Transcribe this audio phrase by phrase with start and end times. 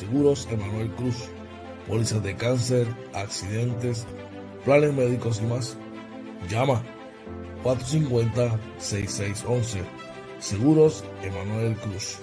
[0.00, 1.28] Seguros Emanuel Cruz,
[1.86, 4.06] pólizas de cáncer, accidentes,
[4.64, 5.76] planes médicos y más.
[6.48, 6.82] Llama
[7.62, 9.84] 450-6611.
[10.38, 12.18] Seguros Emanuel Cruz.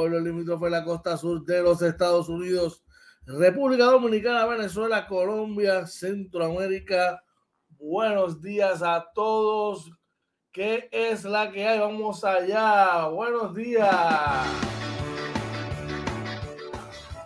[0.00, 2.82] Pueblo limítrofe la costa sur de los Estados Unidos,
[3.26, 7.22] República Dominicana, Venezuela, Colombia, Centroamérica.
[7.68, 9.92] Buenos días a todos.
[10.52, 11.80] ¿Qué es la que hay?
[11.80, 13.08] Vamos allá.
[13.08, 14.46] Buenos días.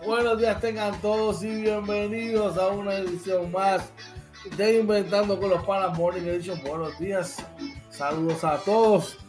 [0.04, 3.88] Buenos días tengan todos y bienvenidos a una edición más
[4.56, 6.60] de Inventando con los Panas Morning Edition.
[6.64, 7.36] Buenos días.
[7.90, 9.23] Saludos a todos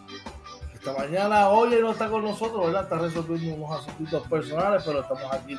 [0.94, 1.50] mañana.
[1.50, 2.84] Oye, no está con nosotros, ¿verdad?
[2.84, 5.58] Está resolviendo unos asuntos personales, pero estamos aquí.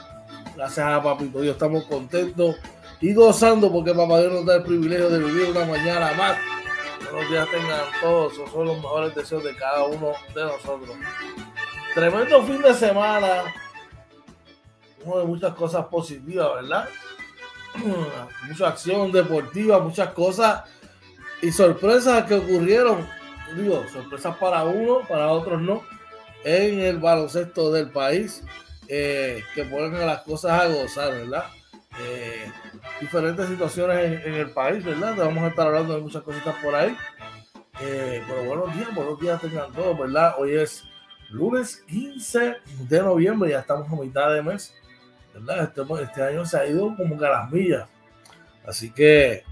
[0.55, 2.57] Gracias a Papito Dios, estamos contentos
[3.01, 6.37] y gozando porque Papá Dios nos da el privilegio de vivir una mañana más.
[7.11, 10.97] Buenos días tengan todos, son los mejores deseos de cada uno de nosotros.
[11.95, 13.55] Tremendo fin de semana,
[15.05, 16.89] uno de muchas cosas positivas, ¿verdad?
[18.49, 20.63] Mucha acción deportiva, muchas cosas
[21.43, 23.07] y sorpresas que ocurrieron
[23.55, 25.83] digo, sorpresas para uno, para otros no,
[26.45, 28.43] en el baloncesto del país,
[28.89, 31.45] eh, que ponen a las cosas a gozar, ¿verdad?
[32.01, 32.51] Eh,
[33.01, 35.15] diferentes situaciones en, el país, ¿verdad?
[35.17, 36.97] Vamos a estar hablando de muchas cositas por ahí.
[37.81, 40.35] Eh, pero buenos días, buenos días tengan todos, ¿verdad?
[40.39, 40.85] Hoy es
[41.31, 42.57] lunes 15
[42.89, 44.75] de noviembre, ya estamos a mitad de mes,
[45.35, 45.65] ¿verdad?
[45.65, 47.89] Este, este año se ha ido como que a las millas.
[48.67, 49.45] Así que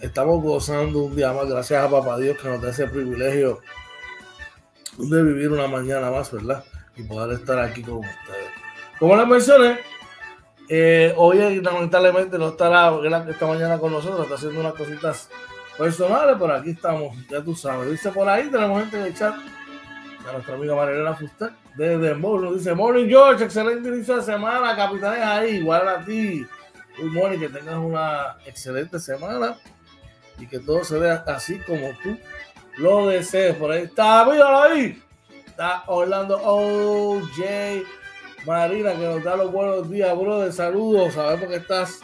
[0.00, 3.60] estamos gozando un día más, gracias a Papá Dios que nos da ese privilegio
[4.96, 6.64] de vivir una mañana más, ¿verdad?
[6.96, 8.50] Y poder estar aquí con ustedes.
[8.98, 9.78] Como les mencioné,
[10.68, 12.92] eh, hoy lamentablemente no estará
[13.28, 15.30] esta mañana con nosotros, está haciendo unas cositas
[15.76, 17.90] personales, pero aquí estamos, ya tú sabes.
[17.90, 19.34] Dice por ahí, tenemos gente en el chat,
[20.28, 25.22] a nuestra amiga Marilena Fuster, desde nos dice, Morning George, excelente inicio de semana, capitanes
[25.22, 26.44] ahí, igual a ti.
[27.00, 29.56] Good morning, que tengas una excelente semana
[30.38, 32.16] y que todo se vea así como tú
[32.78, 33.56] lo desees.
[33.56, 35.02] Por ahí está, míralo ahí.
[35.46, 37.84] Está Orlando OJ
[38.46, 40.52] Marina, que nos da los buenos días, brother.
[40.52, 41.14] Saludos.
[41.14, 42.00] Sabemos que estás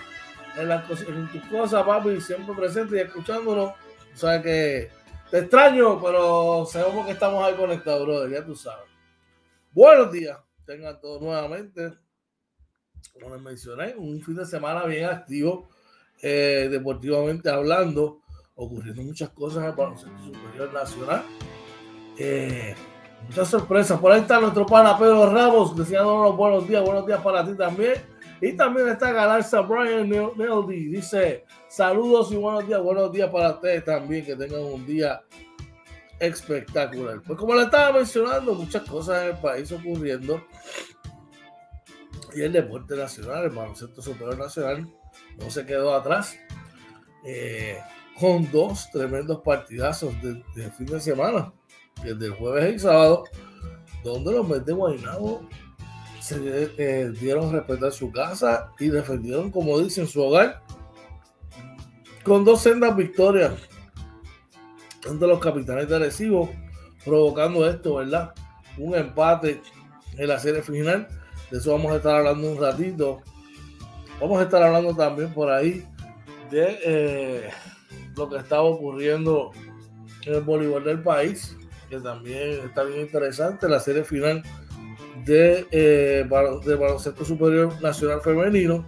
[0.57, 3.71] en, la, en tus cosas, papi, siempre presente y escuchándonos.
[3.71, 4.91] O sea que
[5.31, 8.31] te extraño, pero sabemos que estamos ahí conectados, brother.
[8.31, 8.91] Ya tú sabes.
[9.73, 10.39] Buenos días.
[10.67, 11.93] Tengan todos nuevamente.
[13.13, 15.69] Como les mencioné, un fin de semana bien activo,
[16.21, 18.24] eh, deportivamente hablando
[18.55, 21.25] ocurriendo muchas cosas en el baloncesto superior nacional.
[22.19, 22.75] Eh,
[23.27, 23.99] muchas sorpresas.
[23.99, 27.95] Por ahí está nuestro pana Pedro Ramos deseándonos buenos días, buenos días para ti también.
[28.41, 30.89] Y también está Galarza Brian Neldy.
[30.89, 34.25] Dice saludos y buenos días, buenos días para ustedes también.
[34.25, 35.23] Que tengan un día
[36.19, 37.23] espectacular.
[37.23, 40.45] Pues como le estaba mencionando, muchas cosas en el país ocurriendo.
[42.35, 44.89] Y el deporte nacional, el baloncesto superior nacional,
[45.39, 46.37] no se quedó atrás.
[47.25, 47.79] Eh,
[48.19, 51.53] con dos tremendos partidazos de, fin de semana,
[52.03, 53.25] desde el jueves y sábado,
[54.03, 55.49] donde los Mets de Guaynabo
[56.21, 60.63] se eh, dieron a respetar su casa y defendieron, como dicen, su hogar,
[62.23, 63.53] con dos sendas victorias
[65.09, 66.51] ante los capitanes de Arecibo,
[67.05, 68.33] provocando esto, ¿verdad?
[68.79, 69.61] Un empate
[70.17, 71.07] en la serie final.
[71.51, 73.21] De eso vamos a estar hablando un ratito.
[74.21, 75.87] Vamos a estar hablando también por ahí
[76.51, 77.51] de eh,
[78.17, 79.51] lo que estaba ocurriendo
[80.25, 81.57] en el voleibol del país,
[81.89, 84.43] que también está bien interesante, la serie final
[85.25, 86.29] de, eh,
[86.65, 88.87] de baloncesto superior nacional femenino.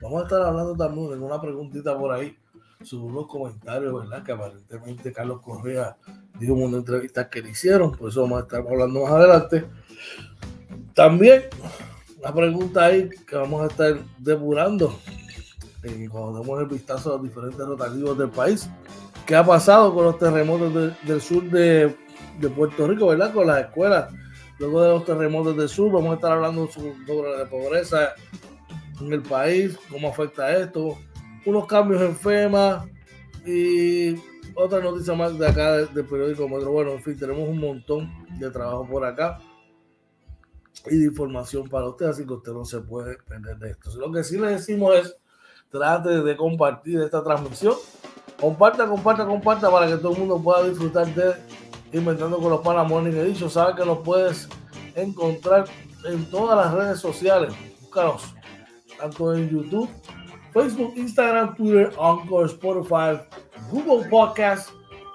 [0.00, 2.36] Vamos a estar hablando también de una preguntita por ahí
[2.82, 4.22] sobre unos comentarios, ¿verdad?
[4.22, 5.96] Que aparentemente Carlos Correa
[6.38, 9.66] dijo una entrevista que le hicieron, por eso vamos a estar hablando más adelante.
[10.94, 11.42] También
[12.18, 14.98] una pregunta ahí que vamos a estar depurando
[15.82, 18.68] eh, cuando demos el vistazo a los diferentes rotativos del país.
[19.26, 20.72] ¿Qué ha pasado con los terremotos
[21.04, 21.94] del sur de,
[22.54, 23.32] Puerto Rico, verdad?
[23.32, 24.12] Con las escuelas.
[24.58, 28.14] Luego de los terremotos del sur, vamos a estar hablando sobre la pobreza
[29.00, 30.98] en el país, cómo afecta esto,
[31.46, 32.86] unos cambios en FEMA
[33.46, 34.16] y
[34.54, 36.72] otra noticia más de acá del, periódico Metro.
[36.72, 39.38] Bueno, en fin, tenemos un montón de trabajo por acá
[40.86, 43.90] y de información para usted, así que usted no se puede perder de esto.
[43.96, 45.16] Lo que sí le decimos es,
[45.70, 47.74] trate de compartir esta transmisión.
[48.40, 51.34] Comparta, comparta, comparta para que todo el mundo pueda disfrutar de
[51.92, 53.50] Inventando con los Panas Morning Edition.
[53.50, 54.48] Sabe que nos puedes
[54.94, 55.64] encontrar
[56.04, 57.52] en todas las redes sociales.
[57.80, 58.34] Búscanos
[58.98, 59.88] tanto en YouTube,
[60.52, 63.20] Facebook, Instagram, Twitter, Encore, Spotify,
[63.70, 64.70] Google Podcast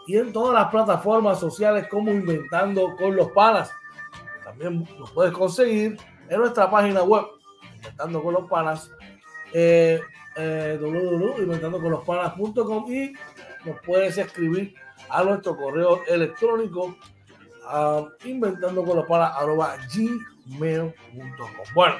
[0.08, 3.72] y en todas las plataformas sociales como Inventando con los Panas.
[4.44, 5.98] También nos puedes conseguir
[6.30, 7.26] en nuestra página web,
[7.76, 8.92] Inventando con los Panas,
[9.54, 10.02] eh,
[10.36, 13.14] eh, www.inventandoconlospanas.com y
[13.66, 14.74] nos puedes escribir
[15.10, 16.96] a nuestro correo electrónico
[20.48, 21.50] gmail.com.
[21.74, 21.96] Bueno,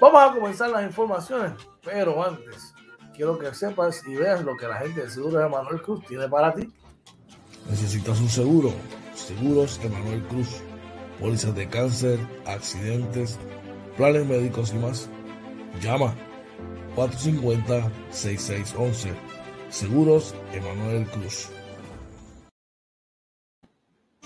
[0.00, 1.52] vamos a comenzar las informaciones,
[1.84, 2.74] pero antes
[3.14, 6.52] quiero que sepas y veas lo que la gente de Seguros Emanuel Cruz tiene para
[6.52, 6.72] ti.
[7.68, 8.72] Necesitas un seguro.
[9.14, 10.62] Seguros Emanuel Cruz.
[11.20, 13.38] Pólizas de cáncer, accidentes,
[13.96, 15.08] planes médicos y más.
[15.80, 16.12] Llama
[16.96, 19.14] 450-6611.
[19.70, 21.48] Seguros Emanuel Cruz.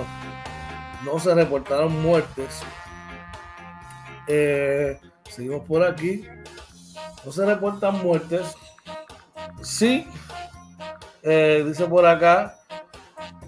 [1.05, 2.63] no se reportaron muertes.
[4.27, 4.99] Eh,
[5.31, 6.25] seguimos por aquí.
[7.25, 8.55] No se reportan muertes.
[9.62, 10.06] Sí,
[11.23, 12.56] eh, dice por acá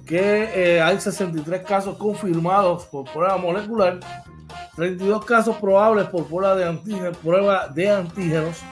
[0.06, 3.98] que hay 63 casos confirmados por prueba molecular
[4.76, 8.62] 32 casos probables por prueba de antígenos, prueba de antígenos.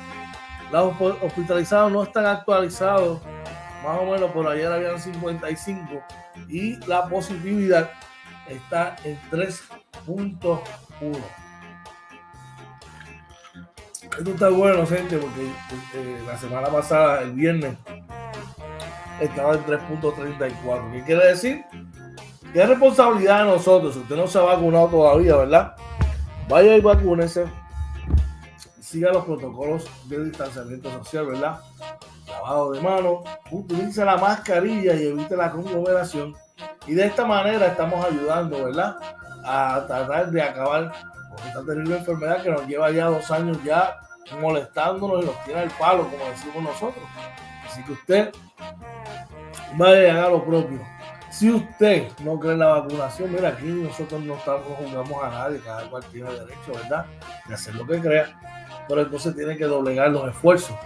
[0.73, 3.21] Los hospitalizados no están actualizados,
[3.85, 6.03] más o menos por ayer habían 55
[6.49, 7.91] y la positividad
[8.49, 11.19] está en 3.1.
[14.21, 15.47] Esto está bueno, gente, porque
[15.95, 17.75] eh, la semana pasada, el viernes,
[19.19, 20.93] estaba en 3.34.
[20.93, 21.65] ¿Qué quiere decir?
[22.53, 23.95] Que es responsabilidad de nosotros.
[23.95, 25.75] Si usted no se ha vacunado todavía, ¿verdad?
[26.51, 27.47] Vaya y vacúnese.
[28.79, 31.61] Siga los protocolos de distanciamiento social, ¿verdad?
[32.29, 36.35] Lavado de manos, utilice la mascarilla y evite la conglomeración.
[36.87, 38.97] Y de esta manera estamos ayudando, ¿verdad?
[39.47, 40.93] A tratar de acabar
[41.31, 43.97] con esta terrible enfermedad que nos lleva ya dos años ya
[44.41, 47.05] molestándonos y nos tiene el palo, como decimos nosotros.
[47.67, 48.33] Así que usted
[49.77, 50.81] vaya haga lo propio
[51.31, 55.61] si usted no cree en la vacunación, mira, aquí nosotros no, estamos, juzgamos a nadie,
[55.61, 57.07] cada cual tiene derecho, ¿verdad?,
[57.47, 60.77] de hacer lo que crea, pero entonces tiene que doblegar los esfuerzos,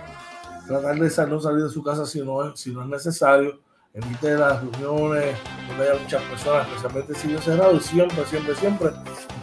[0.67, 3.59] tratar de no salir de su casa si no es, si no es necesario,
[3.95, 5.35] evite las reuniones
[5.67, 8.91] donde haya muchas personas, especialmente si yo cerrado, y siempre, siempre, siempre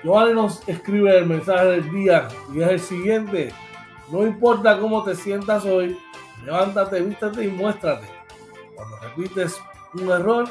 [0.04, 3.52] Joan nos escribe el mensaje del día y es el siguiente.
[4.10, 5.98] No importa cómo te sientas hoy,
[6.44, 8.06] levántate, vístate y muéstrate.
[8.74, 9.58] Cuando repites
[9.94, 10.48] un error,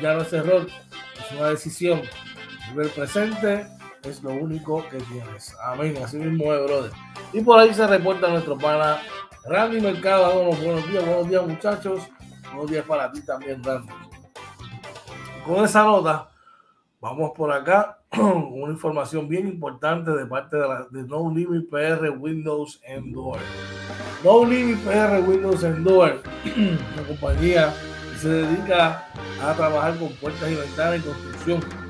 [0.00, 2.02] ya no es error, es una decisión.
[2.70, 3.66] Vive el presente
[4.06, 5.54] es lo único que tienes.
[5.62, 5.96] Amén.
[6.02, 6.90] Así mismo es, brother.
[7.32, 8.98] Y por ahí se reporta nuestro pana
[9.46, 10.52] Randy Mercado.
[10.52, 12.02] Buenos días, buenos días, muchachos.
[12.52, 13.92] Buenos días para ti también, Randy.
[15.46, 16.30] Con esa nota,
[17.00, 23.40] vamos por acá una información bien importante de parte de, No Limit PR Windows Endure.
[24.22, 26.20] No Limit PR Windows Endure,
[26.56, 27.74] una compañía
[28.12, 29.06] que se dedica
[29.42, 31.83] a trabajar con puertas y ventanas y construcción.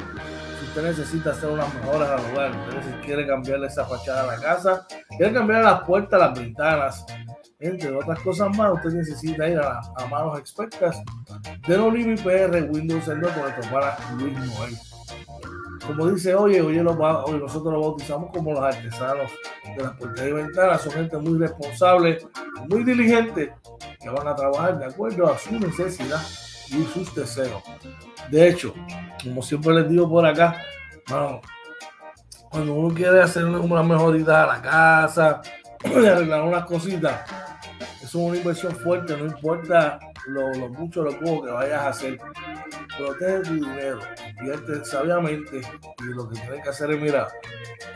[0.58, 4.42] Si usted necesita hacer unas mejoras al hogar, usted quiere cambiarle esa fachada a la
[4.42, 7.06] casa, quiere cambiar las puertas, las ventanas,
[7.58, 11.02] entre otras cosas más, usted necesita ir a, a manos expertas
[11.66, 14.76] de No Limit PR Windows Endure con nuestro para Luis Noel
[15.87, 19.30] como dice, oye, oye, nosotros lo bautizamos como los artesanos
[19.76, 20.82] de las puertas y ventanas.
[20.82, 22.18] Son gente muy responsable,
[22.68, 23.54] muy diligente,
[24.00, 26.20] que van a trabajar de acuerdo a su necesidad
[26.92, 27.62] sus deseos.
[28.30, 28.75] De hecho,
[29.23, 30.62] como siempre les digo por acá,
[32.50, 35.42] cuando uno quiere hacer una mejoría a la casa,
[35.85, 37.30] arreglar unas cositas,
[38.02, 42.18] es una inversión fuerte, no importa lo, mucho lo poco que vayas a hacer
[42.97, 43.99] protege tu dinero,
[44.38, 45.61] invierte sabiamente
[45.99, 47.28] y lo que tienes que hacer es, mira,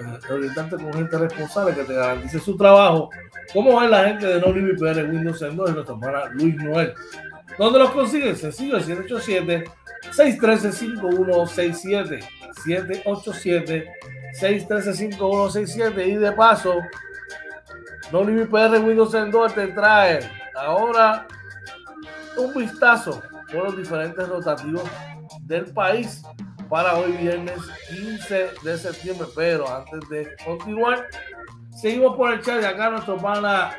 [0.01, 3.11] eh, orientarte con gente responsable que te garantice su trabajo.
[3.53, 6.93] ¿Cómo va la gente de No Limit PR Windows en 2 nuestra hermana Luis Noel?
[7.59, 8.37] ¿Dónde los consiguen?
[8.37, 9.65] Sencillo, 787
[10.13, 12.21] 613 5167
[12.65, 13.93] 787
[14.33, 16.75] 613 5167 y de paso
[18.13, 20.21] No Limit PR Windows en 2 te trae
[20.55, 21.27] ahora
[22.37, 23.21] un vistazo
[23.53, 24.85] por los diferentes rotativos
[25.43, 26.23] del país
[26.69, 29.27] para hoy viernes 15 de septiembre.
[29.35, 31.09] Pero antes de continuar,
[31.75, 33.75] seguimos por el chat de acá nuestro pana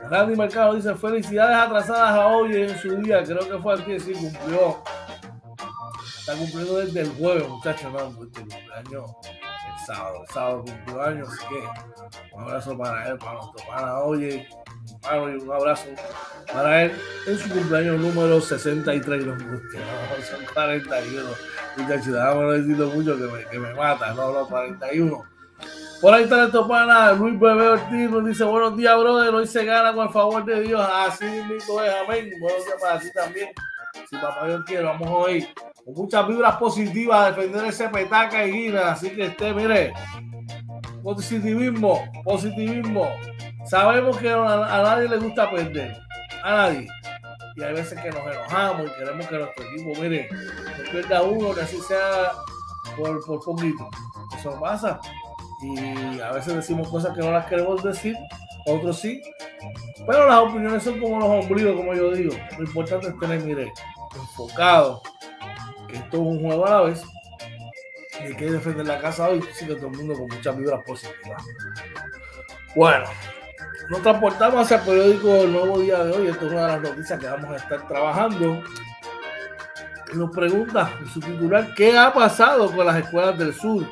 [0.00, 3.22] Randy Mercado dice felicidades atrasadas a hoy en su día.
[3.24, 4.82] Creo que fue aquí, sí, cumplió.
[6.20, 10.22] Está cumpliendo desde el jueves, muchachos, no, este cumpleaños el sábado.
[10.22, 13.98] El sábado cumplió años, así que un abrazo para él, para nuestro pana.
[14.00, 14.48] Oye,
[14.88, 15.84] y un abrazo
[16.52, 16.92] para él
[17.26, 19.26] en su cumpleaños número 63.
[19.26, 19.38] No,
[20.30, 21.28] son 41.
[21.76, 25.37] Muchachos, déjame decirlo mucho que me, que me mata, no, no, 41.
[26.00, 29.34] Por ahí está nuestro pana Luis Bebé Ortiz, nos dice buenos días, brother.
[29.34, 30.80] Hoy se gana con el favor de Dios.
[30.80, 32.30] Así mismo es, amén.
[32.40, 33.48] Buenos días para ti también.
[34.08, 35.48] Si papá Dios quiere, vamos hoy
[35.84, 38.92] con muchas vibras positivas a defender ese petaca y guina.
[38.92, 39.92] Así que esté, mire,
[41.02, 43.08] positivismo, positivismo.
[43.64, 45.96] Sabemos que a, nadie le gusta perder.
[46.44, 46.86] A nadie.
[47.56, 51.52] Y hay veces que nos enojamos y queremos que nuestro equipo, mire, no pierda uno,
[51.52, 52.30] que así sea
[52.96, 53.90] por, por poquito.
[54.38, 55.00] Eso pasa.
[55.60, 58.16] Y a veces decimos cosas que no las queremos decir,
[58.66, 59.20] otros sí.
[60.06, 62.34] Pero las opiniones son como los ombligos, como yo digo.
[62.56, 63.72] Lo importante es tener, mire,
[64.14, 65.02] enfocado
[65.88, 67.02] que esto es un juego a la vez
[68.28, 71.42] y que defender la casa hoy, sigue todo el mundo con muchas vibras positivas.
[72.74, 73.06] Bueno,
[73.90, 76.26] nos transportamos hacia el periódico El Nuevo Día de hoy.
[76.28, 78.62] Esto es una de las noticias que vamos a estar trabajando.
[80.14, 83.86] Nos pregunta en su titular qué ha pasado con las escuelas del sur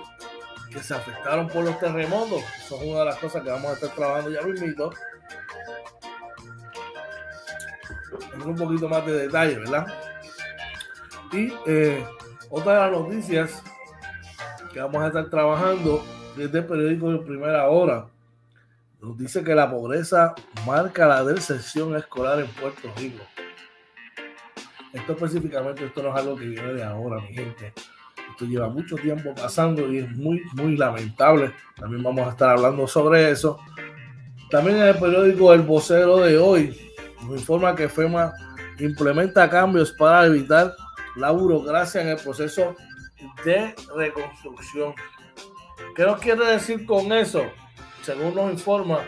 [0.77, 2.43] que se afectaron por los terremotos.
[2.59, 4.93] Eso es una de las cosas que vamos a estar trabajando ya mismito.
[8.45, 9.87] Un poquito más de detalle, ¿verdad?
[11.33, 12.07] Y eh,
[12.51, 13.63] otra de las noticias
[14.71, 16.05] que vamos a estar trabajando
[16.37, 18.09] desde el periódico de primera hora
[19.01, 20.35] nos dice que la pobreza
[20.67, 23.25] marca la deserción escolar en Puerto Rico.
[24.93, 27.73] Esto específicamente, esto no es algo que viene de ahora, mi gente.
[28.37, 31.55] Esto lleva mucho tiempo pasando y es muy, muy lamentable.
[31.75, 33.59] También vamos a estar hablando sobre eso.
[34.51, 38.35] También en el periódico El Vocero de hoy nos informa que FEMA
[38.79, 40.75] implementa cambios para evitar
[41.17, 42.77] la burocracia en el proceso
[43.43, 44.93] de reconstrucción.
[45.95, 47.43] ¿Qué nos quiere decir con eso?
[48.03, 48.99] Según nos informa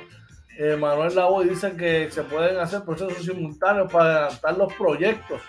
[0.59, 5.43] eh, Manuel Lavoy, dicen que se pueden hacer procesos simultáneos para adelantar los proyectos,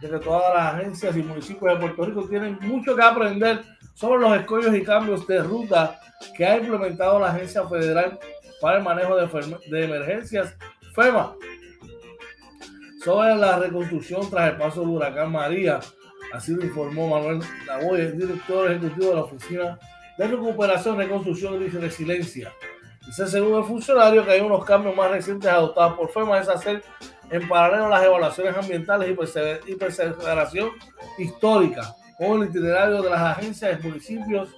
[0.00, 3.62] de que todas las agencias y municipios de Puerto Rico tienen mucho que aprender
[3.94, 6.00] sobre los escollos y cambios de ruta
[6.36, 8.18] que ha implementado la Agencia Federal
[8.60, 9.26] para el Manejo de,
[9.70, 10.54] de Emergencias,
[10.94, 11.34] FEMA,
[13.04, 15.80] sobre la reconstrucción tras el paso del huracán María
[16.32, 19.78] Así lo informó Manuel Lavoy, director ejecutivo de la Oficina
[20.16, 22.52] de Recuperación, Reconstrucción y Resiliencia.
[23.04, 26.84] Dice según el funcionario que hay unos cambios más recientes adoptados por FEMA, es hacer
[27.30, 29.16] en paralelo las evaluaciones ambientales
[29.66, 30.70] y perseveración
[31.18, 34.50] histórica con el itinerario de las agencias de municipios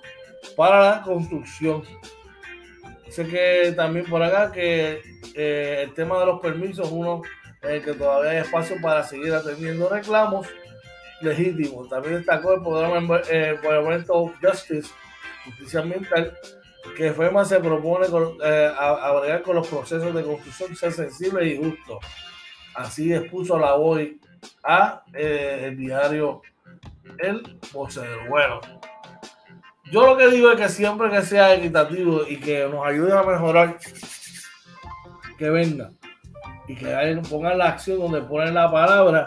[0.57, 1.83] para la construcción.
[3.09, 5.02] Sé que también por acá que
[5.35, 7.23] eh, el tema de los permisos, uno
[7.62, 10.49] en que todavía hay espacio para seguir atendiendo reclamos
[11.21, 11.88] legítimos.
[11.88, 14.91] También destacó el programa eh, Environmental Justice,
[15.45, 16.37] Justicia Ambiental,
[16.97, 18.73] que FEMA se propone con, eh,
[19.45, 21.99] con los procesos de construcción ser sensibles y justos.
[22.75, 24.00] Así expuso la voz
[24.64, 26.43] a eh, el diario
[27.19, 28.29] El Vocero.
[28.29, 28.61] Bueno,
[29.91, 33.23] yo lo que digo es que siempre que sea equitativo y que nos ayude a
[33.23, 33.79] mejorar,
[35.37, 35.91] que venga
[36.67, 39.26] y que pongan la acción donde ponen la palabra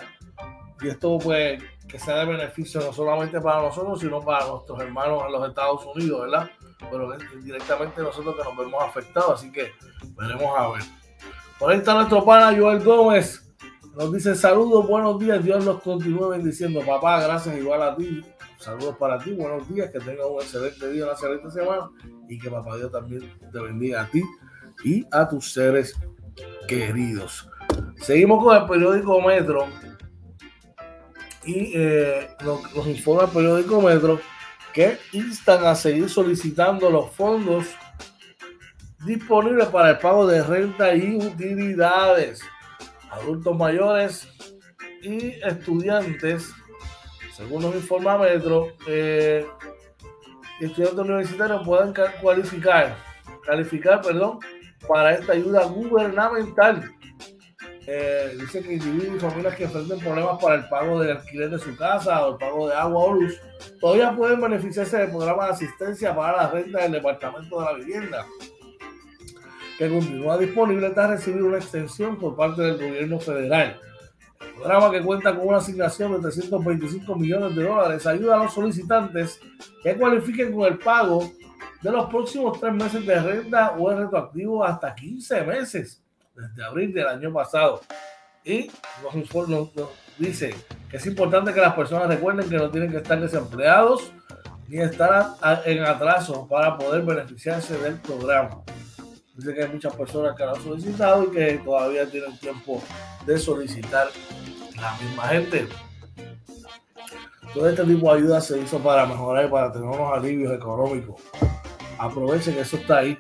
[0.81, 5.23] y esto pues que sea de beneficio no solamente para nosotros, sino para nuestros hermanos
[5.25, 6.49] en los Estados Unidos, ¿verdad?
[6.91, 9.71] Pero directamente nosotros que nos vemos afectados, así que
[10.17, 10.83] veremos a ver.
[11.59, 13.41] Por ahí está nuestro pana Joel Gómez.
[13.95, 16.81] Nos dice saludos, buenos días, Dios los continúe bendiciendo.
[16.85, 18.21] Papá, gracias igual a ti.
[18.59, 21.89] Saludos para ti, buenos días, que tengas un excelente día, una excelente semana
[22.27, 24.21] y que papá Dios también te bendiga a ti
[24.83, 25.95] y a tus seres
[26.67, 27.49] queridos.
[28.01, 29.67] Seguimos con el periódico Metro
[31.45, 34.19] y eh, nos, nos informa el periódico Metro
[34.73, 37.65] que instan a seguir solicitando los fondos
[39.05, 42.41] disponibles para el pago de renta y utilidades
[43.11, 44.27] adultos mayores
[45.01, 46.51] y estudiantes,
[47.33, 49.45] según nos informa Metro, eh,
[50.59, 52.97] estudiantes universitarios pueden cualificar,
[53.45, 54.39] calificar, perdón,
[54.87, 56.91] para esta ayuda gubernamental.
[57.87, 61.59] Eh, dice que individuos y familias que enfrenten problemas para el pago del alquiler de
[61.59, 63.39] su casa o el pago de agua o luz,
[63.79, 68.25] todavía pueden beneficiarse del programa de asistencia para la renta del Departamento de la Vivienda
[69.77, 73.79] que continúa disponible hasta recibir una extensión por parte del gobierno federal.
[74.39, 78.53] El programa que cuenta con una asignación de 325 millones de dólares ayuda a los
[78.53, 79.39] solicitantes
[79.83, 81.29] que cualifiquen con el pago
[81.81, 86.01] de los próximos tres meses de renta o es retroactivo hasta 15 meses
[86.35, 87.81] desde abril del año pasado.
[88.43, 88.69] Y
[89.03, 90.55] nos, nos dice
[90.89, 94.11] que es importante que las personas recuerden que no tienen que estar desempleados
[94.67, 95.35] ni estar
[95.65, 98.63] en atraso para poder beneficiarse del programa.
[99.35, 102.81] Dice que hay muchas personas que lo han solicitado y que todavía tienen tiempo
[103.25, 104.07] de solicitar
[104.77, 105.67] la misma gente.
[107.53, 111.21] Todo este tipo de ayuda se hizo para mejorar y para tener unos alivios económicos.
[111.97, 113.17] Aprovechen que eso está ahí.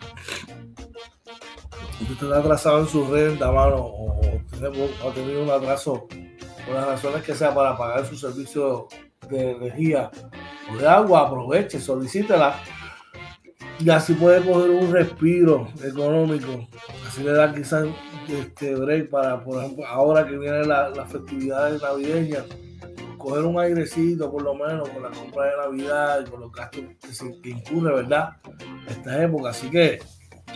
[1.97, 6.07] Si usted está atrasado en su renta, mano, o, ha tenido un atraso
[6.65, 8.87] por las razones que sea para pagar su servicio
[9.29, 10.11] de energía
[10.71, 12.57] o de agua, aproveche, solicítela
[13.79, 16.67] y así puede coger un respiro económico.
[17.07, 17.87] Así le da quizás
[18.27, 22.45] este break para, por ejemplo, ahora que vienen las festividades navideñas,
[23.17, 26.83] coger un airecito por lo menos con la compra de Navidad y con los gastos
[27.41, 28.29] que, incurre, ¿verdad?
[28.87, 29.49] Esta época.
[29.49, 29.99] Así que,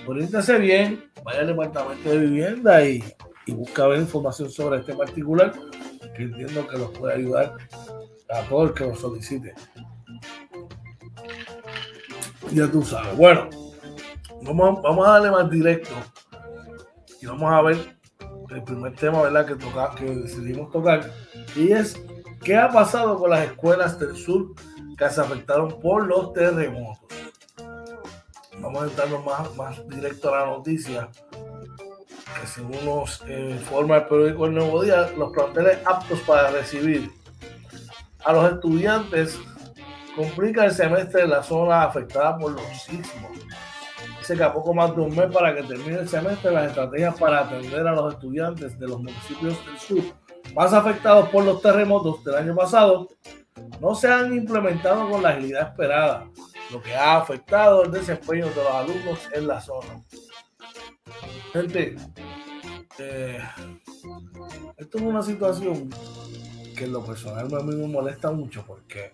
[0.06, 3.04] ponéntese bien, vaya al departamento de vivienda y,
[3.46, 5.52] y busca ver información sobre este particular,
[6.16, 7.58] que entiendo que los puede ayudar
[8.30, 9.54] a todo el que lo solicite.
[12.52, 13.16] Ya tú sabes.
[13.16, 13.50] Bueno,
[14.42, 15.92] vamos, vamos a darle más directo
[17.22, 18.00] y vamos a ver
[18.50, 19.46] el primer tema ¿verdad?
[19.46, 21.12] Que, toca, que decidimos tocar
[21.56, 22.02] y es
[22.44, 24.54] qué ha pasado con las escuelas del sur
[24.98, 27.00] que se afectaron por los terremotos.
[28.60, 31.10] Vamos a entrar más, más directo a la noticia
[32.40, 37.10] que según nos eh, informa el periódico El Nuevo Día, los planteles aptos para recibir
[38.26, 39.40] a los estudiantes
[40.16, 43.32] complica el semestre en la zona afectada por los sismos.
[44.20, 47.18] Dice que a poco más de un mes para que termine el semestre, las estrategias
[47.18, 50.04] para atender a los estudiantes de los municipios del sur
[50.56, 53.08] más afectados por los terremotos del año pasado
[53.80, 56.30] no se han implementado con la agilidad esperada,
[56.72, 60.02] lo que ha afectado el desempeño de los alumnos en la zona.
[61.54, 61.96] Gente,
[63.00, 63.40] eh,
[64.78, 65.90] esto es una situación
[66.76, 69.14] que en lo personal a mí me molesta mucho porque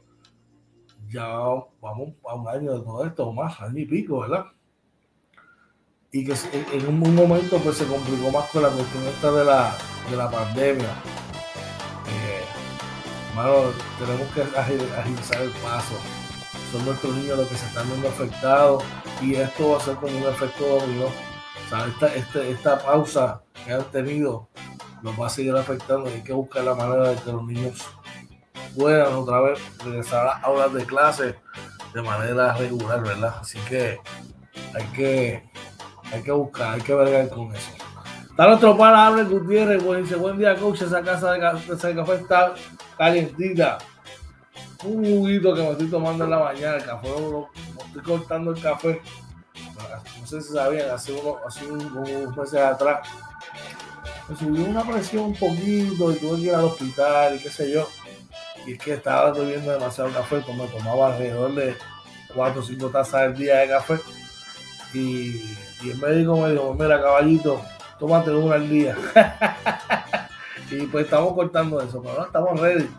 [1.16, 1.28] ya
[1.82, 4.46] vamos a un año de todo esto, más, año y pico, ¿verdad?
[6.12, 6.34] Y que
[6.74, 9.78] en un momento pues se complicó más con la cuestión esta de la,
[10.10, 10.90] de la pandemia.
[12.08, 12.44] Eh,
[14.00, 15.96] tenemos que agilizar el paso.
[16.72, 18.84] Son nuestros niños los que se están viendo afectados
[19.22, 21.06] y esto va a ser como un efecto dominó.
[21.06, 24.50] O sea, esta, este, esta pausa que han tenido
[25.02, 27.86] nos va a seguir afectando y hay que buscar la manera de que los niños
[28.76, 31.36] puedan otra vez regresar a aulas de clase
[31.94, 33.36] de manera regular, ¿verdad?
[33.40, 34.00] Así que
[34.74, 35.44] hay que,
[36.12, 37.72] hay que buscar, hay que ver con eso.
[38.30, 42.54] Está nuestro pana Abre Gutiérrez, buen día coach, esa casa de, café está
[42.98, 43.78] calientita.
[44.84, 47.50] Un juguito que me estoy tomando en la mañana, el café, lo,
[47.88, 49.02] estoy cortando el café.
[50.20, 53.08] No sé si sabían, hace, uno, hace unos meses atrás
[54.28, 57.72] me subió una presión un poquito y tuve que ir al hospital y qué sé
[57.72, 57.88] yo.
[58.66, 61.76] Y es que estaba bebiendo demasiado café, como tomaba alrededor de
[62.34, 64.00] 4 o 5 tazas al día de café.
[64.94, 65.42] Y,
[65.84, 67.62] el médico me dijo, mira caballito,
[68.00, 68.98] tómate una al día.
[70.72, 72.90] y pues estamos cortando eso, pero no estamos ready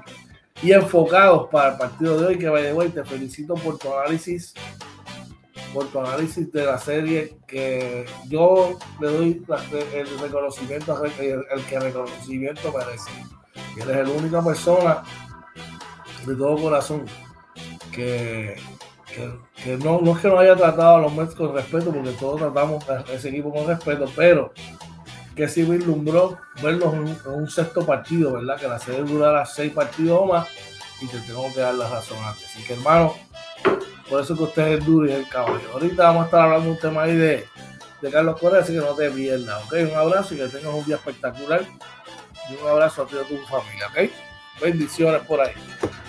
[0.63, 2.39] y enfocados para el partido de hoy.
[2.39, 4.55] Que vaya de te felicito por tu análisis,
[5.73, 7.37] por tu análisis de la serie.
[7.47, 9.45] Que yo le doy
[9.95, 13.11] el reconocimiento el que reconocimiento merece.
[13.77, 15.03] Eres la única persona
[16.27, 17.07] de todo corazón
[17.93, 18.57] que,
[19.63, 22.41] que, no, no es que no haya tratado a los Mets con respeto, porque todos
[22.41, 24.53] tratamos a ese equipo con respeto, pero
[25.35, 28.59] que sí vislumbró verlos en, un sexto partido, ¿verdad?
[28.59, 30.49] Que la serie durara seis partidos o más
[31.01, 32.47] y te tengo que dar la razón antes.
[32.47, 33.15] Así que, hermano,
[34.09, 35.71] por eso que usted es duro y es el caballo.
[35.73, 37.47] Ahorita vamos a estar hablando de un tema ahí de,
[38.01, 39.75] de Carlos Correa, así que no te pierdas, ¿ok?
[39.91, 41.63] Un abrazo y que tengas un día espectacular.
[42.49, 44.11] Y un abrazo a ti y a tu familia, ¿ok?
[44.63, 45.53] Bendiciones por ahí.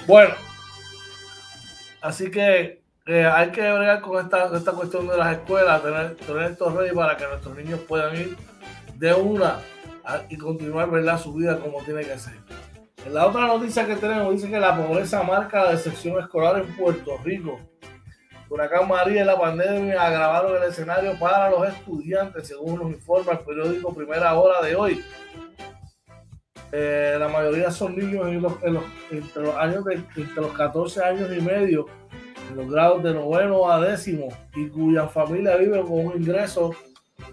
[0.08, 0.34] Bueno,
[2.02, 6.52] así que eh, hay que bregar con esta, esta cuestión de las escuelas, tener, tener
[6.52, 8.38] estos redes para que nuestros niños puedan ir
[8.96, 9.60] de una
[10.30, 11.20] y continuar ¿verdad?
[11.20, 12.36] su vida como tiene que ser.
[13.06, 16.76] En la otra noticia que tenemos dice que la pobreza marca la decepción escolar en
[16.76, 17.60] Puerto Rico.
[18.50, 23.40] Huracán María y la pandemia agravaron el escenario para los estudiantes, según nos informa el
[23.40, 25.04] periódico Primera Hora de hoy.
[26.72, 28.54] Eh, la mayoría son niños en los,
[29.12, 31.86] entre, los años de, entre los 14 años y medio,
[32.50, 36.72] en los grados de noveno a décimo, y cuya familia vive con un ingreso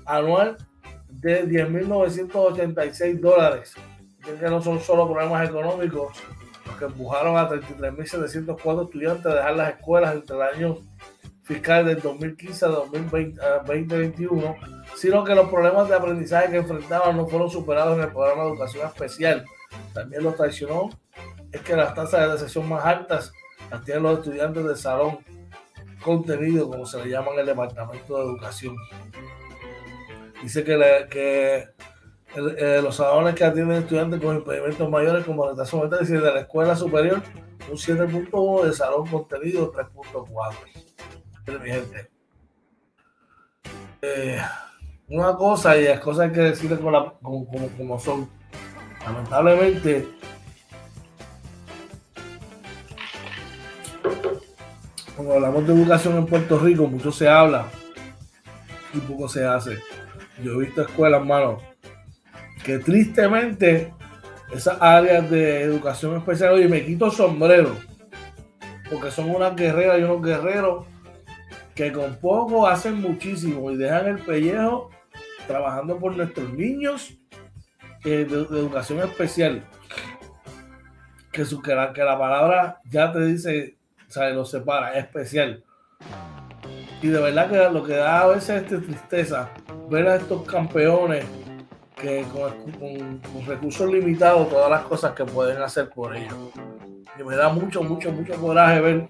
[0.06, 0.56] anual
[1.08, 3.74] de 10.986 dólares.
[4.24, 6.16] Que no son solo problemas económicos
[6.66, 10.78] los que empujaron a 33.704 estudiantes a dejar las escuelas entre el año
[11.44, 14.56] fiscal del 2015 a 2021,
[14.96, 18.48] sino que los problemas de aprendizaje que enfrentaban no fueron superados en el programa de
[18.50, 19.44] educación especial.
[19.92, 20.90] También lo traicionó
[21.52, 23.32] es que las tasas de decepción más altas
[23.70, 25.18] las tienen los estudiantes del salón
[26.02, 28.76] contenido, como se le llama en el Departamento de Educación.
[30.42, 31.68] Dice que,
[32.36, 37.22] eh, los salones que atienden estudiantes con impedimentos mayores como retraso de la escuela superior,
[37.70, 40.83] un 7.1 de salón contenido 3.4.
[44.02, 44.38] Eh,
[45.08, 48.28] una cosa y las cosas hay que decirles como, como, como son.
[49.04, 50.08] Lamentablemente,
[55.14, 57.66] cuando hablamos de educación en Puerto Rico, mucho se habla
[58.94, 59.78] y poco se hace.
[60.42, 61.58] Yo he visto escuelas, hermano,
[62.64, 63.92] que tristemente
[64.54, 67.76] esas áreas de educación especial, oye, me quito sombrero,
[68.90, 70.86] porque son unas guerreras y unos guerreros
[71.74, 74.90] que con poco hacen muchísimo y dejan el pellejo
[75.46, 77.14] trabajando por nuestros niños
[78.04, 79.64] eh, de, educación especial.
[81.32, 83.76] Que, su, que, la, que la palabra ya te dice,
[84.08, 85.64] o sea, lo separa, especial.
[87.02, 89.50] Y de verdad que lo que da a veces es tristeza
[89.90, 91.24] ver a estos campeones
[91.94, 96.34] que con, recursos limitados, todas las cosas que pueden hacer por ellos.
[97.18, 99.08] Y me da mucho, mucho, mucho coraje ver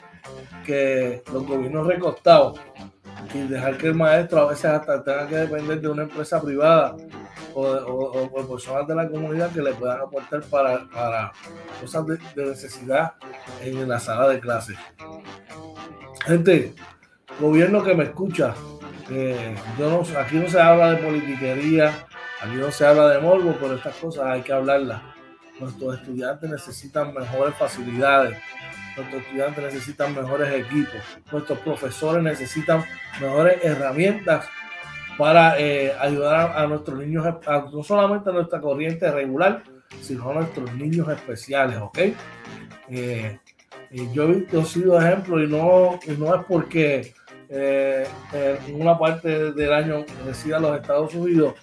[0.65, 2.61] que los gobiernos recostados
[3.33, 6.97] y dejar que el maestro a veces hasta tenga que depender de una empresa privada
[7.55, 11.33] o, personas de la comunidad que le puedan aportar para, para
[11.81, 13.15] cosas de, necesidad
[13.63, 14.77] en la sala de clases.
[16.27, 16.75] Gente,
[17.41, 18.55] gobierno que me escucha,
[19.79, 22.07] yo no, aquí no se habla de politiquería,
[22.45, 25.01] aquí no se habla de morbo, pero estas cosas hay que hablarlas.
[25.59, 28.39] Nuestros estudiantes necesitan mejores facilidades,
[28.97, 32.85] nuestros estudiantes necesitan mejores equipos, nuestros profesores necesitan
[33.21, 34.47] mejores herramientas
[35.17, 37.25] para eh, ayudar a, nuestros niños,
[37.73, 39.63] no solamente a nuestra corriente regular,
[40.01, 41.99] sino a nuestros niños especiales, ¿ok?
[42.89, 43.39] Eh,
[44.13, 47.15] yo he sido ejemplo y no, y no es porque
[47.49, 51.55] eh, en una parte del año resida los Estados Unidos,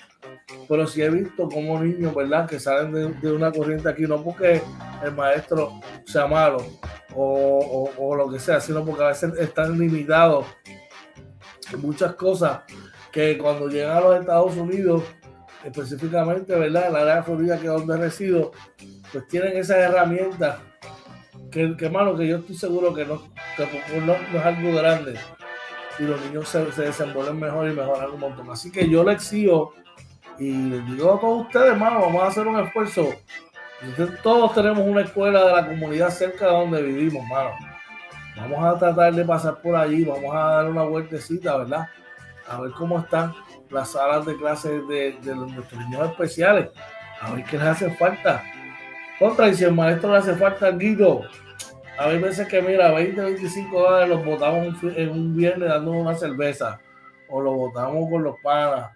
[0.68, 4.62] pero sí he visto como niños, ¿verdad?, que salen de, una corriente aquí, no porque
[5.04, 6.66] el maestro sea malo
[7.16, 10.46] o, o, lo que sea, sino porque a veces están limitados
[11.72, 12.62] en muchas cosas
[13.12, 15.04] que cuando llegan a los Estados Unidos,
[15.64, 18.52] específicamente, ¿verdad?, en la área de Florida, que es donde resido,
[19.12, 20.58] pues tienen esas herramientas
[21.52, 23.22] que, que, que yo estoy seguro que no
[23.58, 25.16] es algo grande
[26.00, 28.50] y los niños se, se desenvuelven mejor y mejoran un montón.
[28.50, 29.74] Así que yo le exijo
[30.42, 33.10] y les digo a todos ustedes, hermano, vamos a hacer un esfuerzo.
[34.24, 37.52] Todos tenemos una escuela de la comunidad cerca de donde vivimos, hermano.
[38.36, 41.88] Vamos a tratar de pasar por allí, vamos a dar una vueltecita, ¿verdad?
[42.48, 43.36] A ver cómo están
[43.70, 46.70] las salas de clases de, de nuestros niños especiales.
[47.22, 48.44] A ver qué les hace falta.
[49.20, 51.22] Contra, y si el maestro le hace falta guido,
[52.00, 56.80] a veces que mira, 20, 25 dólares los botamos en un viernes dando una cerveza
[57.30, 58.90] o lo botamos con los panas.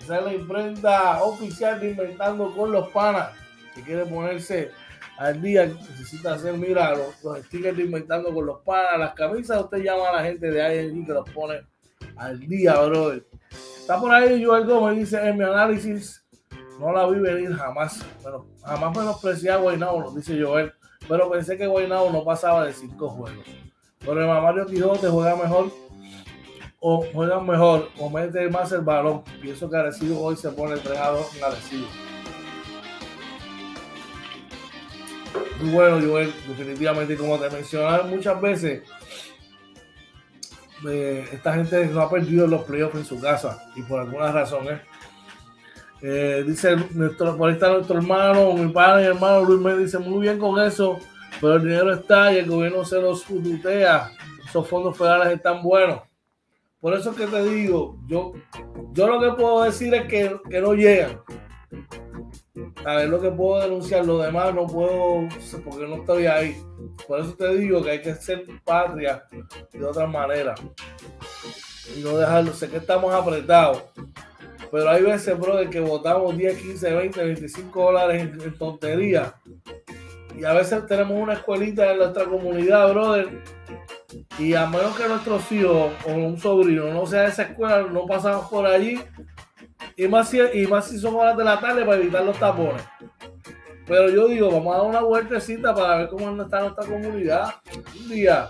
[0.07, 3.31] esa es la imprenta oficial de Inventando con los Panas.
[3.75, 4.71] Que quiere ponerse
[5.17, 9.61] al día, necesita hacer, mira, los, stickers de Inventando con los Panas, las camisas.
[9.61, 11.59] Usted llama a la gente de AEG que los pone
[12.15, 13.27] al día, brother.
[13.51, 16.25] Está por ahí Joel Gómez, dice en mi análisis
[16.79, 18.05] no la vi venir jamás.
[18.23, 20.71] Bueno, jamás menosprecié a Guaynabo, dice Joel.
[21.05, 23.45] Pero pensé que Guaynabo no pasaba de cinco juegos.
[23.99, 25.69] Pero el Mamario Quijote juega mejor
[26.79, 29.23] o juega mejor o mete más el balón.
[29.41, 31.87] Pienso que Arecibo hoy se pone 3 a 2 en Arecibo.
[35.59, 38.83] Muy bueno, Joel, definitivamente, como te mencionaba muchas veces,
[40.87, 44.67] eh, esta gente no ha perdido los playoffs en su casa y por alguna razón,
[44.67, 44.81] ¿eh?
[46.01, 49.97] Eh, dice nuestro, por ahí está nuestro hermano, mi padre y hermano Luis me dice
[49.97, 50.99] muy bien con eso,
[51.41, 54.11] pero el dinero está y el gobierno se los tutea.
[54.47, 56.06] Esos fondos federales están buenos.
[56.87, 58.31] Por eso que te digo, yo,
[58.93, 61.19] yo lo que puedo decir es que, que no llegan.
[62.85, 65.27] A ver lo que puedo denunciar, lo demás no puedo,
[65.65, 66.55] porque no estoy ahí.
[67.05, 69.21] Por eso te digo que hay que ser patria
[69.73, 70.55] de otra manera.
[71.93, 73.83] Y no dejarlo, sé que estamos apretados
[74.71, 79.33] pero hay veces, brother, que votamos 10, 15, 20, 25 dólares en, tontería.
[80.39, 83.56] Y a veces tenemos una escuelita en nuestra comunidad, brother.
[84.39, 88.05] Y a menos que nuestros hijos o un sobrino no sea de esa escuela, no
[88.05, 88.99] pasamos por allí.
[89.95, 92.83] Y más si, y más si son horas de la tarde para evitar los tapones.
[93.87, 97.55] Pero yo digo, vamos a dar una vueltecita para ver cómo está nuestra comunidad
[97.97, 98.49] un día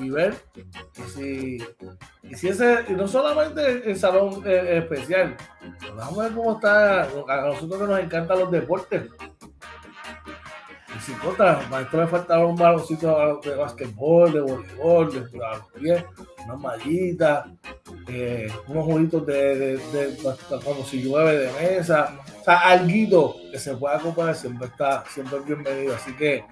[0.00, 0.34] y ver
[1.14, 1.58] si,
[2.22, 5.36] y si ese, y no solamente el salón eh, especial,
[5.94, 9.02] vamos a ver cómo está, a nosotros que nos encantan los deportes.
[11.04, 16.04] Y si contra, maestro le faltaron un baloncito de basquetbol, de voleibol, de, los pies,
[16.46, 16.60] unas
[18.68, 20.16] unos juguitos de, de, de,
[20.64, 25.40] como si llueve de mesa, o sea, algo que se pueda comprar siempre está siempre
[25.40, 25.94] bienvenido.
[25.94, 26.44] Así que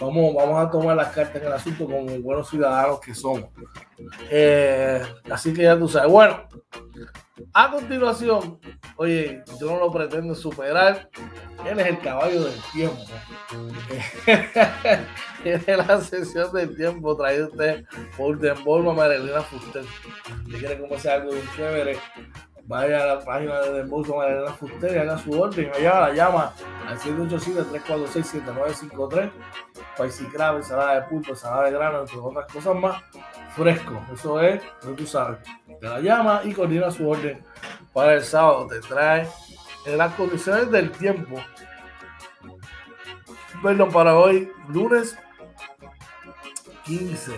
[0.00, 3.50] vamos, vamos a tomar las cartas en el asunto como buenos ciudadanos que somos.
[4.30, 6.10] Eh, así que ya tú sabes.
[6.10, 6.46] Bueno,
[7.52, 8.58] a continuación,
[8.96, 11.08] oye, yo no lo pretendo superar.
[11.66, 12.96] Él es el caballo del tiempo.
[15.44, 17.84] es la sesión del tiempo traído usted
[18.16, 19.84] por Dembolma Marilena Fuster.
[20.46, 21.98] Si quiere conocer algo de un chévere,
[22.66, 25.70] vaya a la página de Dembolma Marilena Fuster y haga su orden.
[25.74, 26.52] Allá la llama
[26.86, 29.30] al 787-346-7953.
[29.96, 33.02] Paisy crab, ensalada de pulpo, ensalada de grano, entre otras cosas más.
[33.54, 35.38] Fresco, eso es, lo tú sabes.
[35.80, 37.42] Te la llama y coordina su orden
[37.92, 38.66] para el sábado.
[38.66, 39.26] Te trae
[39.86, 41.36] en las condiciones del tiempo.
[43.62, 45.16] Perdón, para hoy, lunes
[46.84, 47.32] 15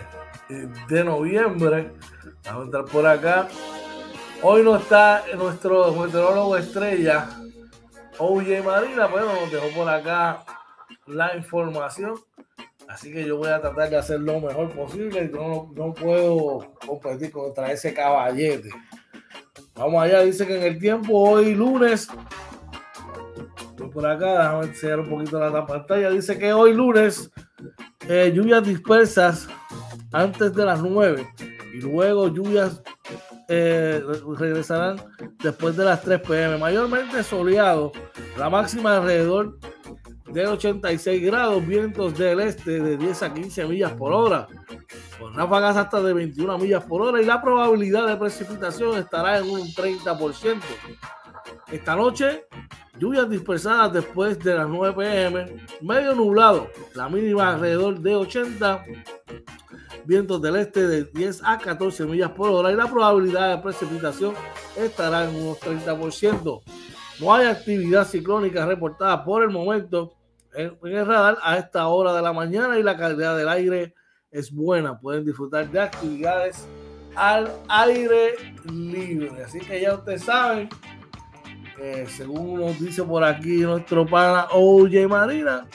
[0.88, 1.92] de noviembre.
[2.44, 3.46] Vamos a entrar por acá.
[4.40, 7.28] Hoy no está nuestro meteorólogo estrella,
[8.18, 10.44] OJ Marina, pero nos dejó por acá
[11.06, 12.14] la información.
[12.88, 17.32] Así que yo voy a tratar de hacer lo mejor posible no, no puedo competir
[17.32, 18.70] contra ese caballete.
[19.74, 22.08] Vamos allá, dice que en el tiempo hoy lunes,
[23.92, 27.30] por acá, déjame enseñar un poquito la pantalla, dice que hoy lunes
[28.08, 29.48] eh, lluvias dispersas
[30.12, 31.26] antes de las 9
[31.74, 32.82] y luego lluvias
[33.48, 34.02] eh,
[34.38, 34.96] regresarán
[35.42, 36.58] después de las 3 pm.
[36.58, 37.92] Mayormente soleado,
[38.36, 39.58] la máxima alrededor
[40.26, 44.46] de 86 grados, vientos del este de 10 a 15 millas por hora,
[45.18, 49.48] con ráfagas hasta de 21 millas por hora y la probabilidad de precipitación estará en
[49.48, 50.60] un 30%.
[51.70, 52.46] Esta noche,
[52.98, 58.84] lluvias dispersadas después de las 9 pm, medio nublado, la mínima alrededor de 80,
[60.06, 64.32] vientos del este de 10 a 14 millas por hora y la probabilidad de precipitación
[64.76, 66.62] estará en unos 30%.
[67.20, 70.14] No hay actividad ciclónica reportada por el momento
[70.54, 73.94] en, el radar a esta hora de la mañana y la calidad del aire
[74.30, 74.98] es buena.
[74.98, 76.66] Pueden disfrutar de actividades
[77.14, 78.34] al aire
[78.72, 79.44] libre.
[79.44, 80.70] Así que ya ustedes saben,
[82.08, 85.66] según nos dice por aquí nuestro pana Oye Marina,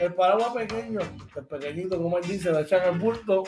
[0.00, 1.00] el paraguas pequeño,
[1.36, 3.44] el pequeñito, como él dice, lo echan el bulto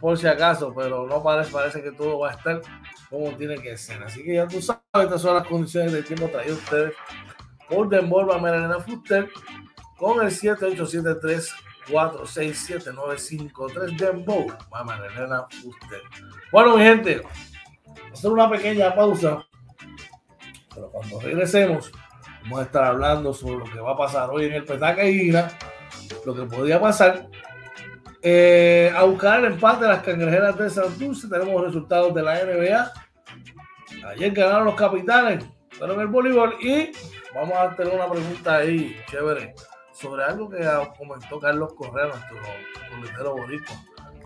[0.00, 2.60] por si acaso, pero no parece, parece que todo va a estar
[3.08, 4.02] como tiene que ser.
[4.02, 6.94] Así que ya tú sabes, estas son las condiciones del tiempo traído ustedes
[7.68, 9.28] por Demorba Merena Fuster
[9.96, 11.54] con el 7873
[11.90, 12.90] 467
[13.96, 14.46] Dembow
[15.14, 16.02] Elena Fuster.
[16.50, 17.22] Bueno, mi gente,
[18.12, 19.46] hacer una pequeña pausa,
[20.74, 21.92] pero cuando regresemos,
[22.42, 25.48] vamos a estar hablando sobre lo que va a pasar hoy en el Petaca Guina,
[26.24, 27.28] lo que podría pasar.
[28.22, 32.44] Eh, a buscar el empate de las cangrejeras de Santurce, tenemos los resultados de la
[32.44, 32.92] NBA.
[34.10, 35.44] Ayer ganaron los capitanes,
[35.78, 36.92] pero en el voleibol y
[37.34, 39.54] vamos a tener una pregunta ahí, chévere,
[39.92, 40.58] sobre algo que
[40.96, 42.12] comentó Carlos Correa,
[42.98, 43.76] nuestro boricua.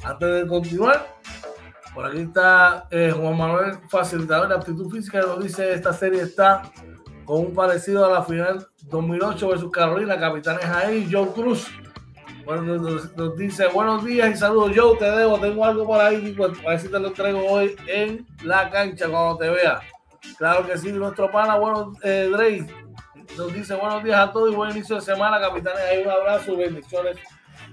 [0.04, 1.06] Antes de continuar,
[1.96, 6.70] por aquí está eh, Juan Manuel, facilitador de aptitud física, nos dice esta serie está
[7.24, 11.66] con un parecido a la final 2008 versus Carolina, capitanes ahí, Joe Cruz.
[12.44, 14.72] Bueno, nos, dice buenos días y saludos.
[14.76, 17.74] Joe, te debo, tengo algo por ahí, pues, a ver si te lo traigo hoy
[17.88, 19.80] en la cancha cuando te vea.
[20.36, 22.66] Claro que sí, nuestro pana, bueno, eh, Drake,
[23.38, 25.80] nos dice buenos días a todos y buen inicio de semana, capitanes.
[25.80, 27.16] Hay un abrazo bendiciones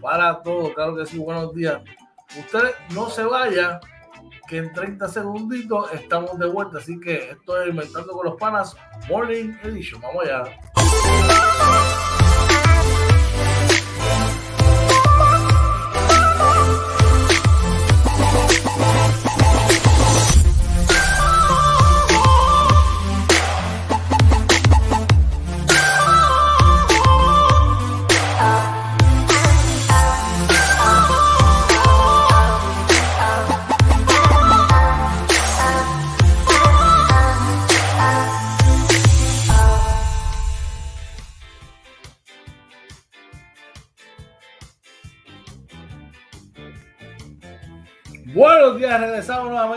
[0.02, 0.74] para todos.
[0.74, 1.82] Claro que sí, buenos días.
[2.40, 3.80] Ustedes no se vayan,
[4.48, 6.78] que en 30 segunditos estamos de vuelta.
[6.78, 8.76] Así que esto es Inventando con los Panas
[9.08, 10.02] Morning Edition.
[10.02, 10.44] Vamos allá.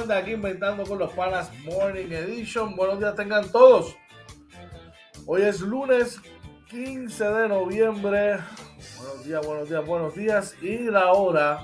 [0.07, 2.77] Nuevamente aquí inventando con los panas Morning Edition.
[2.77, 3.97] Buenos días tengan todos.
[5.27, 6.21] Hoy es lunes
[6.69, 8.39] 15 de noviembre.
[8.99, 10.55] Buenos días, buenos días, buenos días.
[10.63, 11.61] Y la hora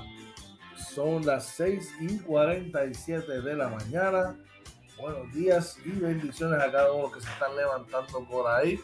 [0.93, 4.35] son las 6 y 47 de la mañana.
[4.99, 8.79] Buenos días y bendiciones a cada uno que se están levantando por ahí.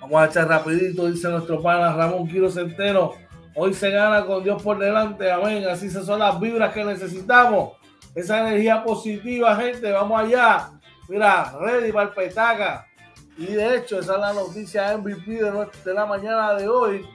[0.00, 3.14] Vamos a echar rapidito, dice nuestro pana Ramón Quiro Centeno
[3.60, 5.66] Hoy se gana con Dios por delante, amén.
[5.68, 7.77] Así se son las vibras que necesitamos.
[8.18, 9.92] Esa energía positiva, gente.
[9.92, 10.70] Vamos allá.
[11.08, 12.84] Mira, ready para el petaca.
[13.36, 15.40] Y de hecho, esa es la noticia MVP
[15.84, 17.08] de, la mañana de hoy.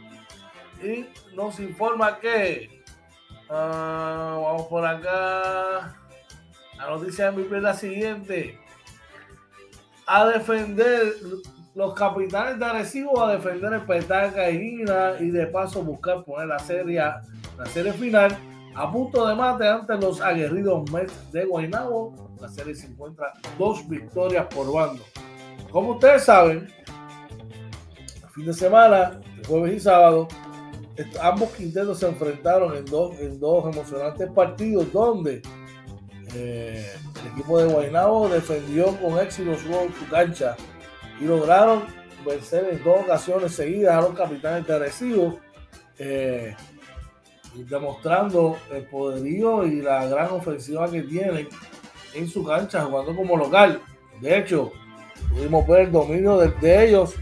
[0.82, 2.82] Y nos informa que.
[3.50, 5.94] Ah, vamos por acá.
[6.78, 8.58] La noticia MVP es la siguiente.
[10.08, 11.16] A defender
[11.76, 14.86] los capitanes de Arecibo a defender el Petaca y
[15.20, 17.00] y de paso buscar poner la serie,
[17.58, 18.38] la serie final
[18.76, 22.36] a punto de mate ante los aguerridos Mets de Guaynabo.
[22.40, 25.04] La serie se encuentra dos victorias por bando.
[25.72, 26.68] Como ustedes saben,
[28.24, 30.28] el fin de semana, jueves y sábado,
[31.22, 35.42] ambos quintetos se enfrentaron en dos, emocionantes partidos donde
[36.36, 36.91] eh,
[37.22, 40.56] el equipo de Guaynabo defendió con éxito su cancha
[41.20, 41.84] y lograron
[42.26, 45.39] vencer en dos ocasiones seguidas a los capitanes de Arecibo,
[45.97, 46.56] eh,
[47.54, 51.47] demostrando el poderío y la gran ofensiva que tienen
[52.16, 53.82] en su cancha jugando como local.
[54.20, 54.72] De hecho,
[55.30, 57.16] pudimos ver el dominio de, ellos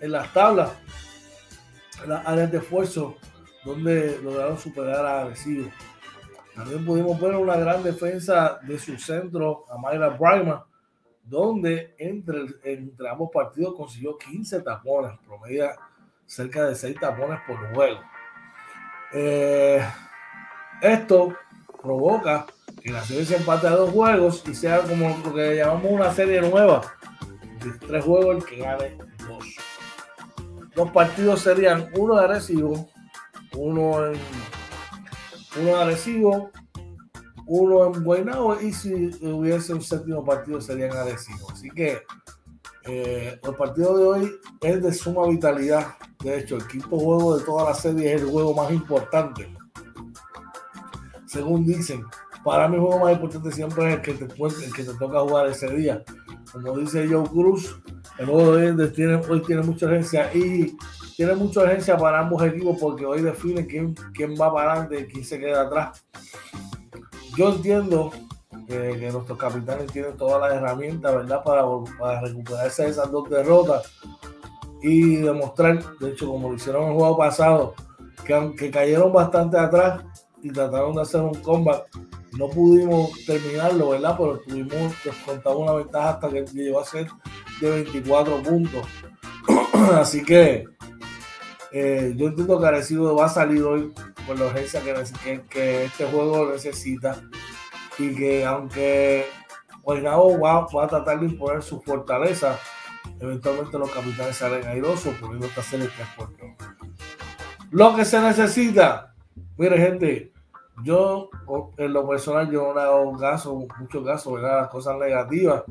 [0.00, 0.70] en las tablas,
[2.02, 3.16] en las áreas de esfuerzo,
[3.64, 5.70] donde lograron superar a Arecibo.
[6.54, 10.60] También pudimos ver una gran defensa de su centro, a Mayra Brightman,
[11.22, 15.76] donde entre, entre ambos partidos consiguió 15 tapones, promedia
[16.26, 18.00] cerca de 6 tapones por juego.
[19.12, 19.84] Eh,
[20.80, 21.34] esto
[21.82, 22.46] provoca
[22.80, 26.12] que la serie se empate a dos juegos y sea como lo que llamamos una
[26.12, 26.80] serie nueva.
[27.62, 29.44] De tres juegos el que gane dos.
[30.74, 32.88] Los partidos serían uno de Arecibo,
[33.56, 34.18] uno en
[35.60, 36.50] uno de Arecibo,
[37.46, 41.50] uno en Guaynabo y si hubiese un séptimo partido sería en Arecibo.
[41.50, 42.02] Así que
[42.84, 45.94] eh, el partido de hoy es de suma vitalidad.
[46.22, 49.52] De hecho, el quinto juego de toda la serie es el juego más importante.
[51.26, 52.04] Según dicen,
[52.44, 56.02] para mí el juego más importante siempre es el que te, toca jugar ese día.
[56.52, 57.80] Como dice Joe Cruz,
[58.18, 60.76] el juego de hoy tiene, hoy tiene mucha urgencia y
[61.16, 65.12] tiene mucha urgencia para ambos equipos porque hoy define quién, quién va para adelante y
[65.12, 66.04] quién se queda atrás.
[67.36, 68.10] Yo entiendo
[68.70, 71.42] que, nuestros capitanes tienen todas las herramientas, ¿verdad?
[71.42, 71.64] Para,
[71.98, 73.92] para recuperarse de esas dos derrotas
[74.82, 77.74] y demostrar, de hecho, como lo hicieron el juego pasado,
[78.24, 80.02] que aunque cayeron bastante atrás
[80.42, 81.86] y trataron de hacer un comeback,
[82.38, 84.14] no pudimos terminarlo, ¿verdad?
[84.16, 84.94] Pero tuvimos,
[85.26, 87.08] contaba una ventaja hasta que llegó a ser
[87.60, 88.86] de 24 puntos.
[89.94, 90.64] Así que
[91.72, 93.92] eh, yo entiendo que Arecibo va a salir hoy
[94.26, 97.20] por la urgencia que, que este juego necesita
[98.00, 99.26] y que aunque
[99.82, 102.58] Guaynabo va, va, a tratar de imponer su fortaleza,
[103.18, 106.30] eventualmente los capitanes salen airosos poniendo esta serie 3 por
[107.70, 109.14] Lo que se necesita,
[109.58, 110.32] mire gente,
[110.82, 111.28] yo
[111.76, 114.62] en lo personal yo no hago caso, mucho caso, ¿verdad?
[114.62, 115.62] Las cosas negativas.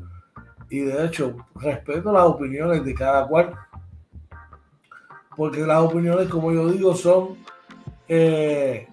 [0.68, 3.56] Y de hecho respeto las opiniones de cada cual.
[5.36, 7.38] Porque las opiniones como yo digo son
[8.06, 8.86] eh,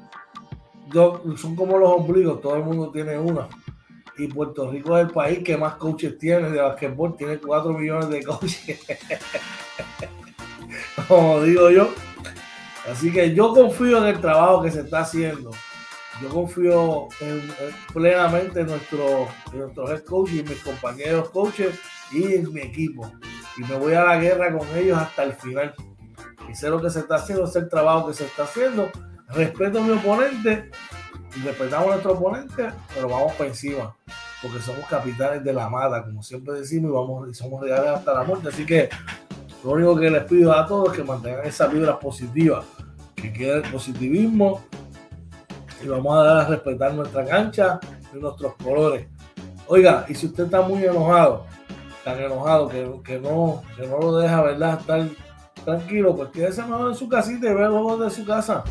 [0.91, 3.47] son como los ombligos, todo el mundo tiene una.
[4.17, 8.09] Y Puerto Rico es el país que más coaches tiene de basquetbol, tiene 4 millones
[8.09, 8.79] de coaches.
[11.07, 11.89] como digo yo.
[12.91, 15.51] Así que yo confío en el trabajo que se está haciendo.
[16.21, 17.07] Yo confío
[17.93, 21.79] plenamente en nuestro, en nuestro head coach y mis compañeros coaches
[22.11, 23.11] y en mi equipo.
[23.57, 25.75] Y me voy a la guerra con ellos hasta el final.
[26.49, 28.89] Y sé lo que se está haciendo, sé el trabajo que se está haciendo
[29.27, 30.69] respeto a mi oponente,
[31.43, 33.95] respetamos a nuestro oponente, pero vamos para encima,
[34.41, 38.23] porque somos capitanes de la mata, como siempre decimos, y, vamos, somos reales hasta la
[38.23, 38.49] muerte.
[38.49, 38.89] Así que
[39.63, 42.63] lo único que les pido a todos es que mantengan esa vibra positiva,
[43.15, 44.61] que quede el positivismo,
[45.83, 47.79] y vamos a dar a respetar nuestra cancha
[48.13, 49.07] y nuestros colores.
[49.67, 51.45] Oiga, y si usted está muy enojado,
[52.03, 54.79] tan enojado que, que no, que no lo deja, ¿verdad?
[54.79, 55.07] Estar
[55.65, 58.63] tranquilo, pues quédese mejor en su casita y ve los de su casa.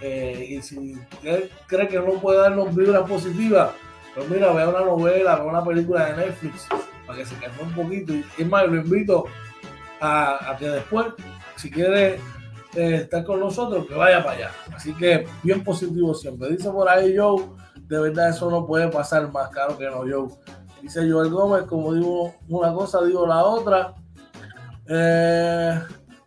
[0.00, 3.70] Eh, y si él cree que no puede darnos vibras positivas,
[4.14, 6.66] pues mira, vea una novela, vea una película de Netflix
[7.06, 8.12] para que se calme un poquito.
[8.12, 9.24] Y es más, lo invito
[10.00, 11.08] a, que después,
[11.56, 12.14] si quiere
[12.74, 14.50] eh, estar con nosotros, que vaya para allá.
[14.74, 16.50] Así que bien positivo siempre.
[16.50, 17.44] Dice por ahí Joe,
[17.76, 20.28] de verdad eso no puede pasar más caro que no Joe.
[20.82, 23.94] Dice Joel Gómez, como digo una cosa, digo la otra.
[24.88, 25.80] Eh,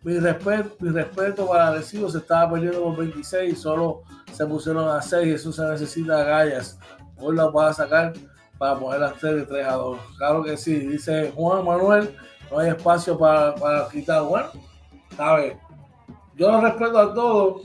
[0.04, 4.86] mi respeto, mi respeto para Arecibo se estaba perdiendo por 26 y solo se pusieron
[4.88, 6.78] a 6 y eso se necesita gallas.
[7.16, 8.12] Hoy la va a sacar
[8.58, 9.98] para poner las 3 de 3 a 2.
[10.18, 12.14] Claro que sí, dice Juan Manuel,
[12.50, 14.22] no hay espacio para, para quitar.
[14.22, 14.48] Bueno,
[15.16, 15.56] ver,
[16.36, 17.62] Yo lo respeto a todos,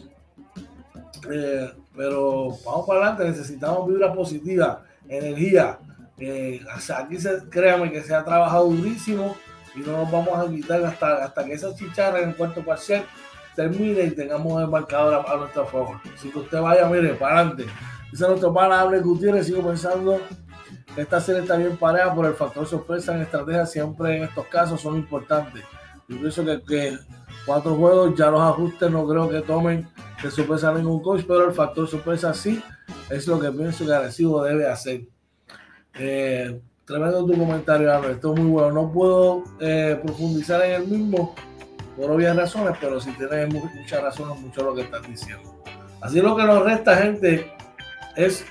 [1.29, 5.77] eh, pero vamos para adelante, necesitamos vibra positiva, energía.
[6.17, 6.61] Eh,
[6.95, 9.35] aquí se, créame que se ha trabajado durísimo
[9.80, 13.05] y no nos vamos a quitar hasta, hasta que esa chicharra en el cuarto parcial
[13.55, 15.97] termine y tengamos el marcador a, nuestra favor.
[16.13, 17.65] Así que usted vaya, mire, para adelante.
[18.11, 20.19] Dice nuestro pana Hable Gutiérrez, sigo pensando
[20.97, 24.82] esta serie está bien pareja por el factor sorpresa en estrategia, siempre en estos casos
[24.82, 25.63] son importantes.
[26.07, 26.97] Yo pienso que, que
[27.45, 29.88] cuatro juegos, ya los ajustes no creo que tomen
[30.21, 32.61] de sorpresa a ningún coach, pero el factor sorpresa sí
[33.09, 35.03] es lo que pienso que Arecibo debe hacer.
[35.93, 36.59] Eh,
[36.89, 38.15] Tremendo tu comentario, Albert.
[38.15, 38.71] Esto es muy bueno.
[38.71, 41.35] No puedo eh, profundizar en el mismo
[41.95, 45.63] por obvias razones, pero si tienes muchas razones, mucho lo que estás diciendo.
[46.01, 47.53] Así lo que nos resta, gente,
[48.15, 48.43] es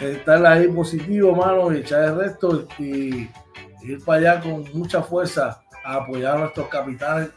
[0.00, 3.30] estar ahí positivo, mano, y echar el resto y,
[3.82, 7.28] ir para allá con mucha fuerza a apoyar a nuestros capitanes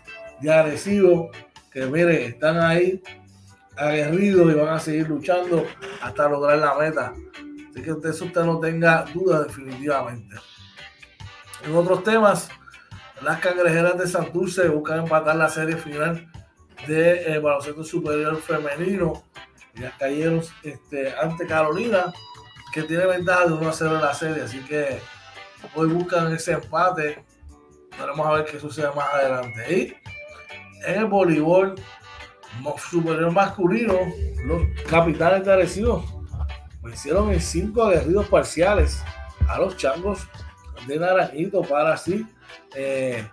[0.41, 1.29] de agresivo
[1.71, 3.03] que mire, están ahí
[3.75, 5.67] aguerridos y van a seguir luchando
[6.01, 7.13] hasta lograr la meta.
[7.77, 10.35] Así que de eso usted no tenga duda definitivamente.
[11.63, 12.49] En otros temas,
[13.21, 16.27] las cangrejeras de Santurce buscan empatar la serie final
[16.87, 19.21] de eh, baloncesto superior femenino.
[19.75, 22.11] Y las cayeron este, ante Carolina,
[22.73, 24.41] que tiene ventaja de 1 a 0 en la serie.
[24.41, 24.99] Así que
[25.75, 27.23] hoy buscan ese empate.
[27.99, 29.71] Veremos a ver qué sucede más adelante.
[29.71, 29.93] Y
[30.83, 31.75] en el voleibol
[32.89, 33.93] superior masculino,
[34.45, 36.16] los capitanes de Arecibo
[36.87, 39.03] vencieron en cinco aguerridos parciales
[39.47, 40.27] a los changos
[40.87, 42.25] de Naranjito para así
[42.75, 43.27] eh,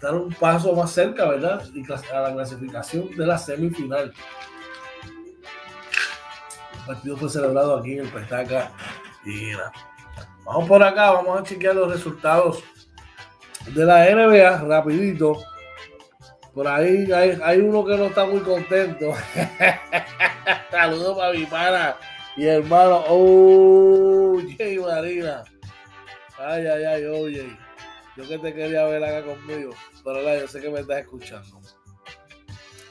[0.00, 1.64] dar un paso más cerca, ¿verdad?
[1.74, 4.12] Y a la clasificación de la semifinal.
[6.74, 8.72] El partido fue celebrado aquí en el Pestaca
[9.24, 9.52] y
[10.44, 12.64] Vamos por acá, vamos a chequear los resultados
[13.66, 15.42] de la NBA rapidito.
[16.54, 19.12] Por ahí hay, uno que no está muy contento.
[20.70, 21.96] Saludos para mi pana
[22.38, 23.02] y hermano.
[23.08, 25.42] Oh, Jay Marina.
[26.38, 27.58] Ay, ay, ay, oye.
[28.16, 29.72] Yo que te quería ver acá conmigo.
[30.04, 31.60] Pero la, yo sé que me estás escuchando.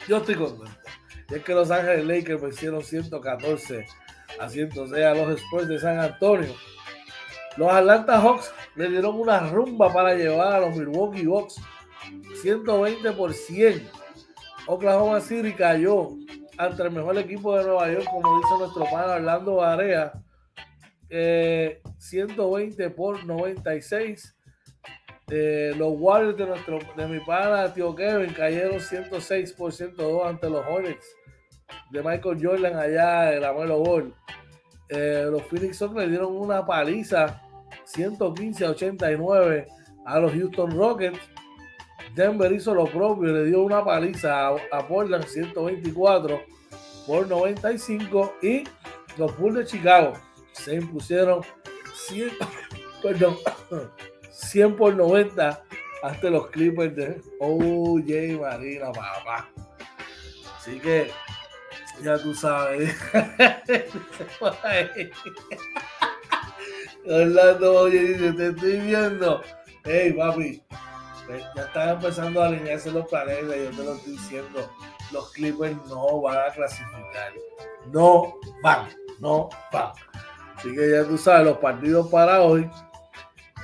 [0.08, 0.70] Yo estoy contento.
[1.30, 3.86] Y es que Los Ángeles Lakers vencieron 114
[4.38, 6.54] a 106 a los Spurs de San Antonio.
[7.56, 11.56] Los Atlanta Hawks le dieron una rumba para llevar a los Milwaukee Bucks
[12.42, 13.90] 120 por 100.
[14.68, 16.18] Oklahoma City cayó
[16.58, 20.14] ante el mejor equipo de Nueva York, como dice nuestro pan Orlando Barea,
[21.10, 24.36] 120 eh, por 96.
[25.30, 30.50] Eh, los Warriors de nuestro de mi pana tío Kevin cayeron 106 por 102 ante
[30.50, 31.06] los Hornets
[31.92, 34.14] de Michael Jordan allá en la Melo Ball.
[34.90, 37.42] Eh, los Phoenix Suns le dieron una paliza
[37.84, 39.68] 115 a 89
[40.06, 41.20] a los Houston Rockets.
[42.18, 46.42] Denver hizo lo propio, le dio una paliza a, Portland 124
[47.06, 48.64] por 95 y
[49.18, 50.14] los Bulls de Chicago
[50.52, 51.42] se impusieron
[51.94, 52.32] 100,
[53.04, 53.38] perdón,
[54.32, 55.64] 100 por 90
[56.02, 59.48] ante los Clippers de OJ Marina, papá.
[60.58, 61.12] Así que
[62.02, 62.96] ya tú sabes.
[67.06, 69.44] Orlando oye dice, te estoy viendo.
[69.84, 70.64] Hey, papi,
[71.28, 74.72] pues, ya están empezando a alinearse los planetas, yo te lo estoy diciendo.
[75.12, 77.34] Los Clippers no van a clasificar.
[77.92, 78.88] No van,
[79.20, 79.92] no van.
[80.56, 82.70] Así que ya tú sabes, los partidos para hoy.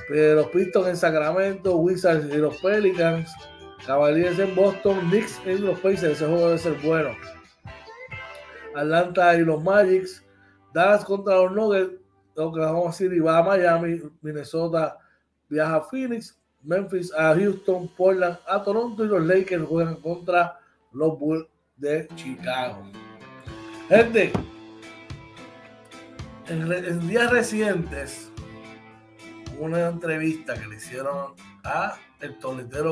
[0.08, 3.32] Pero los Pistons en Sacramento, Wizards y los Pelicans,
[3.86, 7.10] Cavaliers en Boston, Knicks en los Pacers, ese juego debe ser bueno.
[8.74, 10.24] Atlanta y los Magics,
[10.74, 11.94] Dallas contra los Nuggets,
[12.36, 14.98] Oklahoma City va a Miami, Minnesota
[15.48, 20.58] viaja a Phoenix, Memphis a Houston, Portland a Toronto y los Lakers juegan contra
[20.92, 21.46] los Bulls
[21.76, 22.90] de Chicago.
[23.88, 24.32] Gente,
[26.48, 28.30] en, días recientes,
[29.58, 31.34] una entrevista que le hicieron
[31.64, 32.36] a el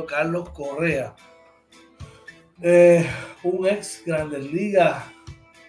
[0.07, 1.15] Carlos Correa,
[2.61, 3.09] eh,
[3.43, 5.03] un ex Grandes Ligas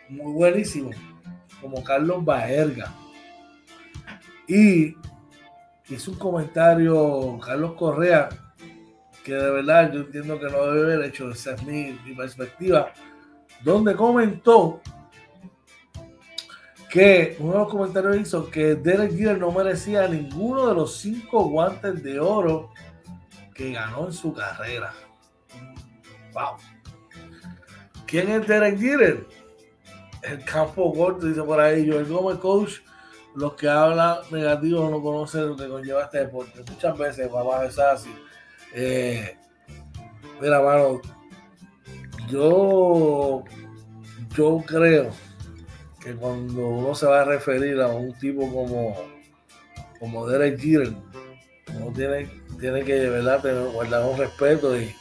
[0.10, 0.92] muy buenísimo,
[1.62, 2.94] como Carlos Baerga
[4.48, 4.96] y
[5.90, 8.30] hizo un comentario Carlos Correa
[9.24, 12.92] que de verdad yo entiendo que no debe haber hecho, esa es mi, perspectiva,
[13.64, 14.82] donde comentó
[16.90, 21.46] que uno de los comentarios hizo que Derek Jeter no merecía ninguno de los cinco
[21.46, 22.72] guantes de oro
[23.56, 24.94] que ganó en su carrera.
[26.34, 26.58] Wow.
[28.06, 29.26] ¿Quién es Derek Jeter?
[30.22, 32.80] El campo corto, dice por ahí, yo el Gómez Coach
[33.36, 36.64] los que hablan negativo no conocen lo que conlleva este deporte.
[36.70, 38.14] Muchas veces, papá, es así.
[38.76, 39.38] Eh,
[40.42, 41.02] mira, mano,
[42.30, 43.44] yo,
[44.36, 45.12] yo creo
[46.00, 48.96] que cuando uno se va a referir a un tipo como,
[50.00, 50.94] como Derek Jeter,
[51.80, 52.30] uno tiene,
[52.60, 53.42] tiene que, verdad,
[53.74, 54.94] guardar un respeto y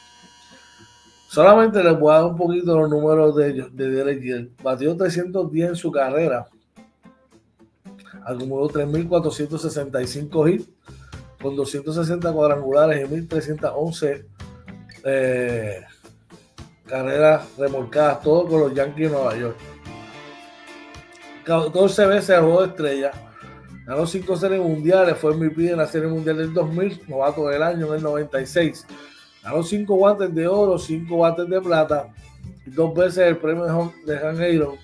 [1.27, 4.49] solamente les voy a dar un poquito los números de, de Derek Jeter.
[4.63, 6.47] Batió 310 en su carrera
[8.25, 10.69] acumuló 3.465 hits
[11.41, 14.25] con 260 cuadrangulares y 1.311
[15.05, 15.81] eh,
[16.85, 19.57] carreras remolcadas, todo con los Yankees de Nueva York.
[21.43, 23.11] 14 veces jugó de estrella,
[23.85, 27.87] ganó 5 series mundiales, fue MVP en la serie mundial del 2000, novato del año
[27.87, 28.85] en el 96.
[29.43, 32.07] Ganó 5 guantes de oro, 5 guantes de plata
[32.65, 34.77] y dos veces el premio de Han Aaron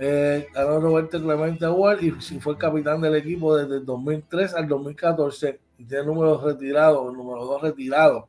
[0.00, 5.58] eh, ganó Roberto Clemente Award y fue capitán del equipo desde el 2003 al 2014
[5.78, 8.28] y tiene números retirados, número 2 retirado.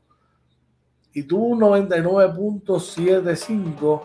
[1.13, 4.03] Y tuvo un 99.75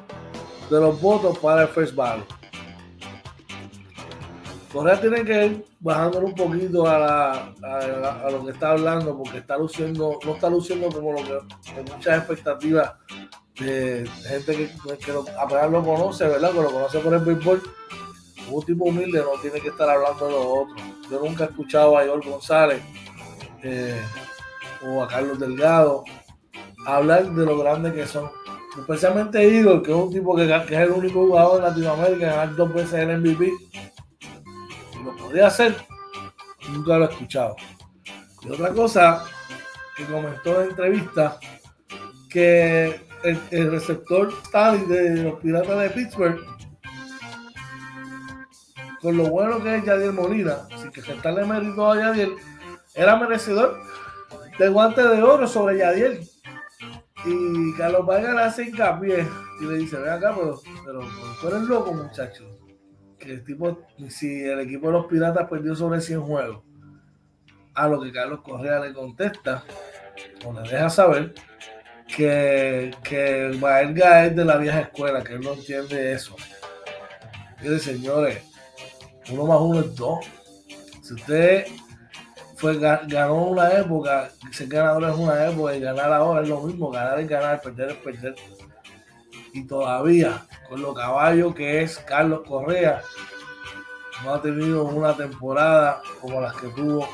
[0.70, 2.26] de los votos para el First Ballot.
[4.72, 7.54] Correa tiene que ir bajándole un poquito a,
[8.30, 11.38] lo que está hablando porque está luciendo, no está luciendo como lo que
[11.92, 12.92] muchas expectativas
[13.58, 16.52] de gente que, que lo, apenas lo conoce, ¿verdad?
[16.52, 17.62] Que lo conoce por el béisbol.
[18.50, 20.82] Un tipo humilde no tiene que estar hablando de los otros.
[21.10, 22.82] Yo nunca he escuchado a Ivor González
[23.62, 24.00] eh,
[24.86, 26.04] o a Carlos Delgado
[26.86, 28.30] hablar de lo grande que son.
[28.78, 32.56] Especialmente Igor, que es un tipo que, es el único jugador de Latinoamérica en ganar
[32.56, 33.50] dos veces el MVP.
[35.18, 35.76] Podría ser,
[36.70, 37.56] nunca lo he escuchado.
[38.42, 39.24] Y otra cosa
[39.96, 41.38] que comentó en entrevista,
[42.28, 46.38] que el, receptor tal de los Piratas de Pittsburgh,
[49.00, 52.30] con lo bueno que es Yadier Molina, sin que restarle mérito a Yadier,
[52.94, 53.80] era merecedor
[54.58, 56.20] de guante de oro sobre Yadier.
[57.26, 59.26] Y Carlos Vargas le hace hincapié
[59.60, 61.00] y le dice, ven acá, pero, pero,
[61.40, 62.44] tú eres loco, muchacho.
[63.18, 66.62] Que el tipo, si el equipo de los Piratas perdió sobre 100 juegos,
[67.74, 69.64] a lo que Carlos Correa le contesta,
[70.44, 71.34] o le deja saber,
[72.14, 76.36] que, que es de la vieja escuela, que él no entiende eso.
[77.60, 78.42] Dice, señores,
[79.30, 80.24] uno más uno es dos.
[81.02, 81.66] Si usted
[82.56, 86.90] fue, ganó una época, ser ganador es una época y ganar ahora es lo mismo,
[86.90, 88.34] ganar es ganar, perder es perder.
[89.52, 93.02] Y todavía, con lo caballo que es Carlos Correa,
[94.24, 97.08] no ha tenido una temporada como las que tuvo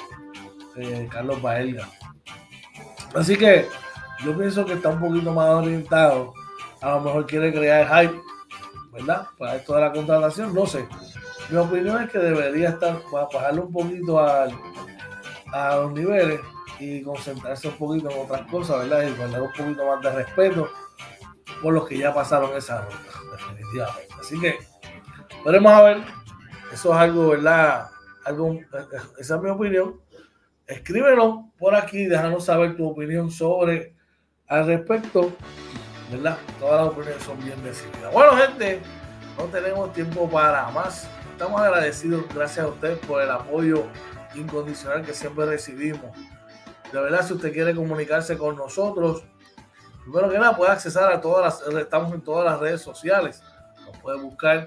[0.76, 1.88] eh, Carlos Baelga.
[3.14, 3.66] Así que
[4.24, 6.34] yo pienso que está un poquito más orientado.
[6.80, 8.20] A lo mejor quiere crear hype,
[8.92, 9.26] ¿verdad?
[9.38, 10.86] Para esto de la contratación, no sé.
[11.48, 14.48] Mi opinión es que debería estar, bajarle un poquito a,
[15.52, 16.40] a los niveles
[16.78, 19.08] y concentrarse un poquito en otras cosas, ¿verdad?
[19.08, 20.68] Y guardar un poquito más de respeto
[21.62, 22.96] por los que ya pasaron esa ruta,
[23.32, 24.14] definitivamente.
[24.18, 24.58] Así que
[25.44, 25.98] veremos a ver.
[26.72, 27.88] Eso es algo, ¿verdad?
[28.24, 28.58] Algo,
[29.18, 30.00] esa es mi opinión.
[30.66, 33.96] Escríbelo por aquí, déjanos saber tu opinión sobre
[34.50, 35.32] al respecto,
[36.10, 36.36] ¿verdad?
[36.58, 38.12] Todas las opiniones son bien decididas.
[38.12, 38.82] Bueno, gente,
[39.38, 41.08] no tenemos tiempo para más.
[41.32, 43.86] Estamos agradecidos, gracias a ustedes por el apoyo
[44.34, 46.10] incondicional que siempre recibimos.
[46.92, 49.22] De verdad, si usted quiere comunicarse con nosotros,
[50.02, 53.42] primero que nada puede accesar a todas las, estamos en todas las redes sociales.
[53.86, 54.66] Nos puede buscar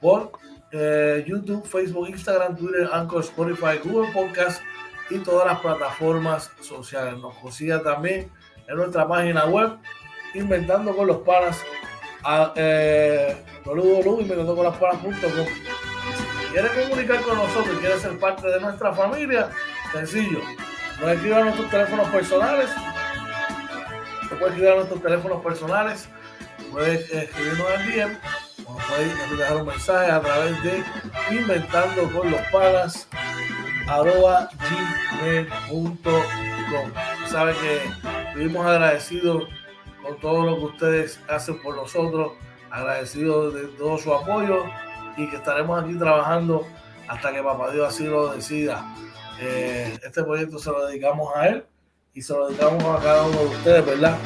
[0.00, 0.32] por
[0.72, 4.60] eh, YouTube, Facebook, Instagram, Twitter, Anchor, Spotify, Google Podcast
[5.08, 7.16] y todas las plataformas sociales.
[7.20, 8.32] Nos consiga también
[8.70, 9.72] en nuestra página web,
[10.34, 11.60] inventando con los panas,
[12.22, 15.10] a, eh, inventando con las panas.com.
[15.12, 19.50] Si quiere comunicar con nosotros y quiere ser parte de nuestra familia,
[19.92, 20.40] sencillo,
[21.00, 22.70] nos escriban nuestros teléfonos personales.
[24.28, 26.08] Se puede escribir a nuestros teléfonos personales,
[26.70, 28.18] puede escribirnos al DM
[28.66, 30.84] o nos puede dejar un mensaje a través de
[31.30, 33.08] inventando con los panas
[33.88, 34.48] arroba
[35.20, 36.92] gmail.com.
[37.26, 39.44] Sabe que vivimos agradecidos
[40.02, 42.32] con todo lo que ustedes hacen por nosotros,
[42.70, 44.64] agradecidos de todo su apoyo
[45.16, 46.66] y que estaremos aquí trabajando
[47.08, 48.84] hasta que Papá Dios así lo decida.
[49.40, 51.64] Eh, este proyecto se lo dedicamos a él
[52.14, 54.16] y se lo dedicamos a cada uno de ustedes, ¿verdad?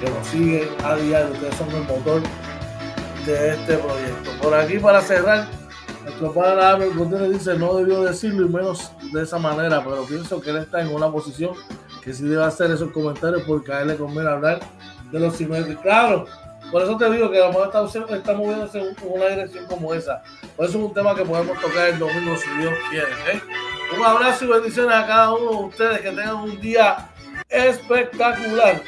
[0.00, 2.22] Que nos siguen a diario, ustedes son el motor
[3.26, 4.30] de este proyecto.
[4.40, 5.48] Por aquí para cerrar,
[6.04, 10.40] nuestro padre Abel Gutiérrez dice, no debió decirlo y menos de esa manera, pero pienso
[10.40, 11.54] que él está en una posición
[12.08, 14.60] que sí debe hacer esos comentarios porque a él le conviene hablar
[15.12, 15.82] de los simétricos.
[15.82, 16.24] Claro,
[16.72, 20.22] por eso te digo que la está, está moviéndose en una dirección como esa.
[20.56, 23.10] Por eso es un tema que podemos tocar el domingo si Dios quiere.
[23.94, 26.00] Un abrazo y bendiciones a cada uno de ustedes.
[26.00, 27.10] Que tengan un día
[27.50, 28.80] espectacular.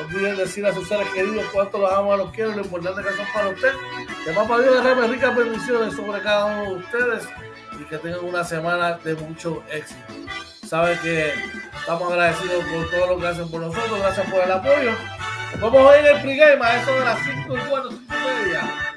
[0.00, 3.16] No olviden decir a sus seres queridos cuánto los amo, los quiero, lo importante que
[3.16, 3.72] son para usted.
[4.24, 7.28] Que Papá Dios derrame ricas bendiciones sobre cada uno de ustedes
[7.78, 10.14] y que tengan una semana de mucho éxito.
[10.70, 11.34] Sabe que
[11.80, 14.92] estamos agradecidos por todo lo que hacen por nosotros, gracias por el apoyo.
[15.58, 18.44] Nos vemos hoy en el pregame a eso de las 5 y 4, 5 y
[18.44, 18.94] media.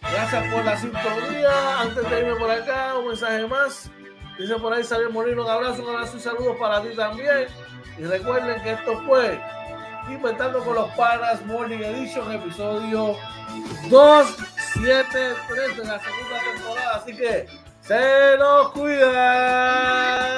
[0.00, 1.80] Gracias por la sintonía.
[1.80, 3.90] Antes de irme por acá, un mensaje más.
[4.38, 7.48] Dice por ahí Xavier Molino, un abrazo, un abrazo y saludos para ti también.
[7.98, 9.40] Y recuerden que esto fue
[10.08, 13.16] Inventando con los Panas Morning Edition, episodio
[13.90, 16.94] 273 de la segunda temporada.
[16.94, 17.48] Así que
[17.88, 20.28] se nos cuida.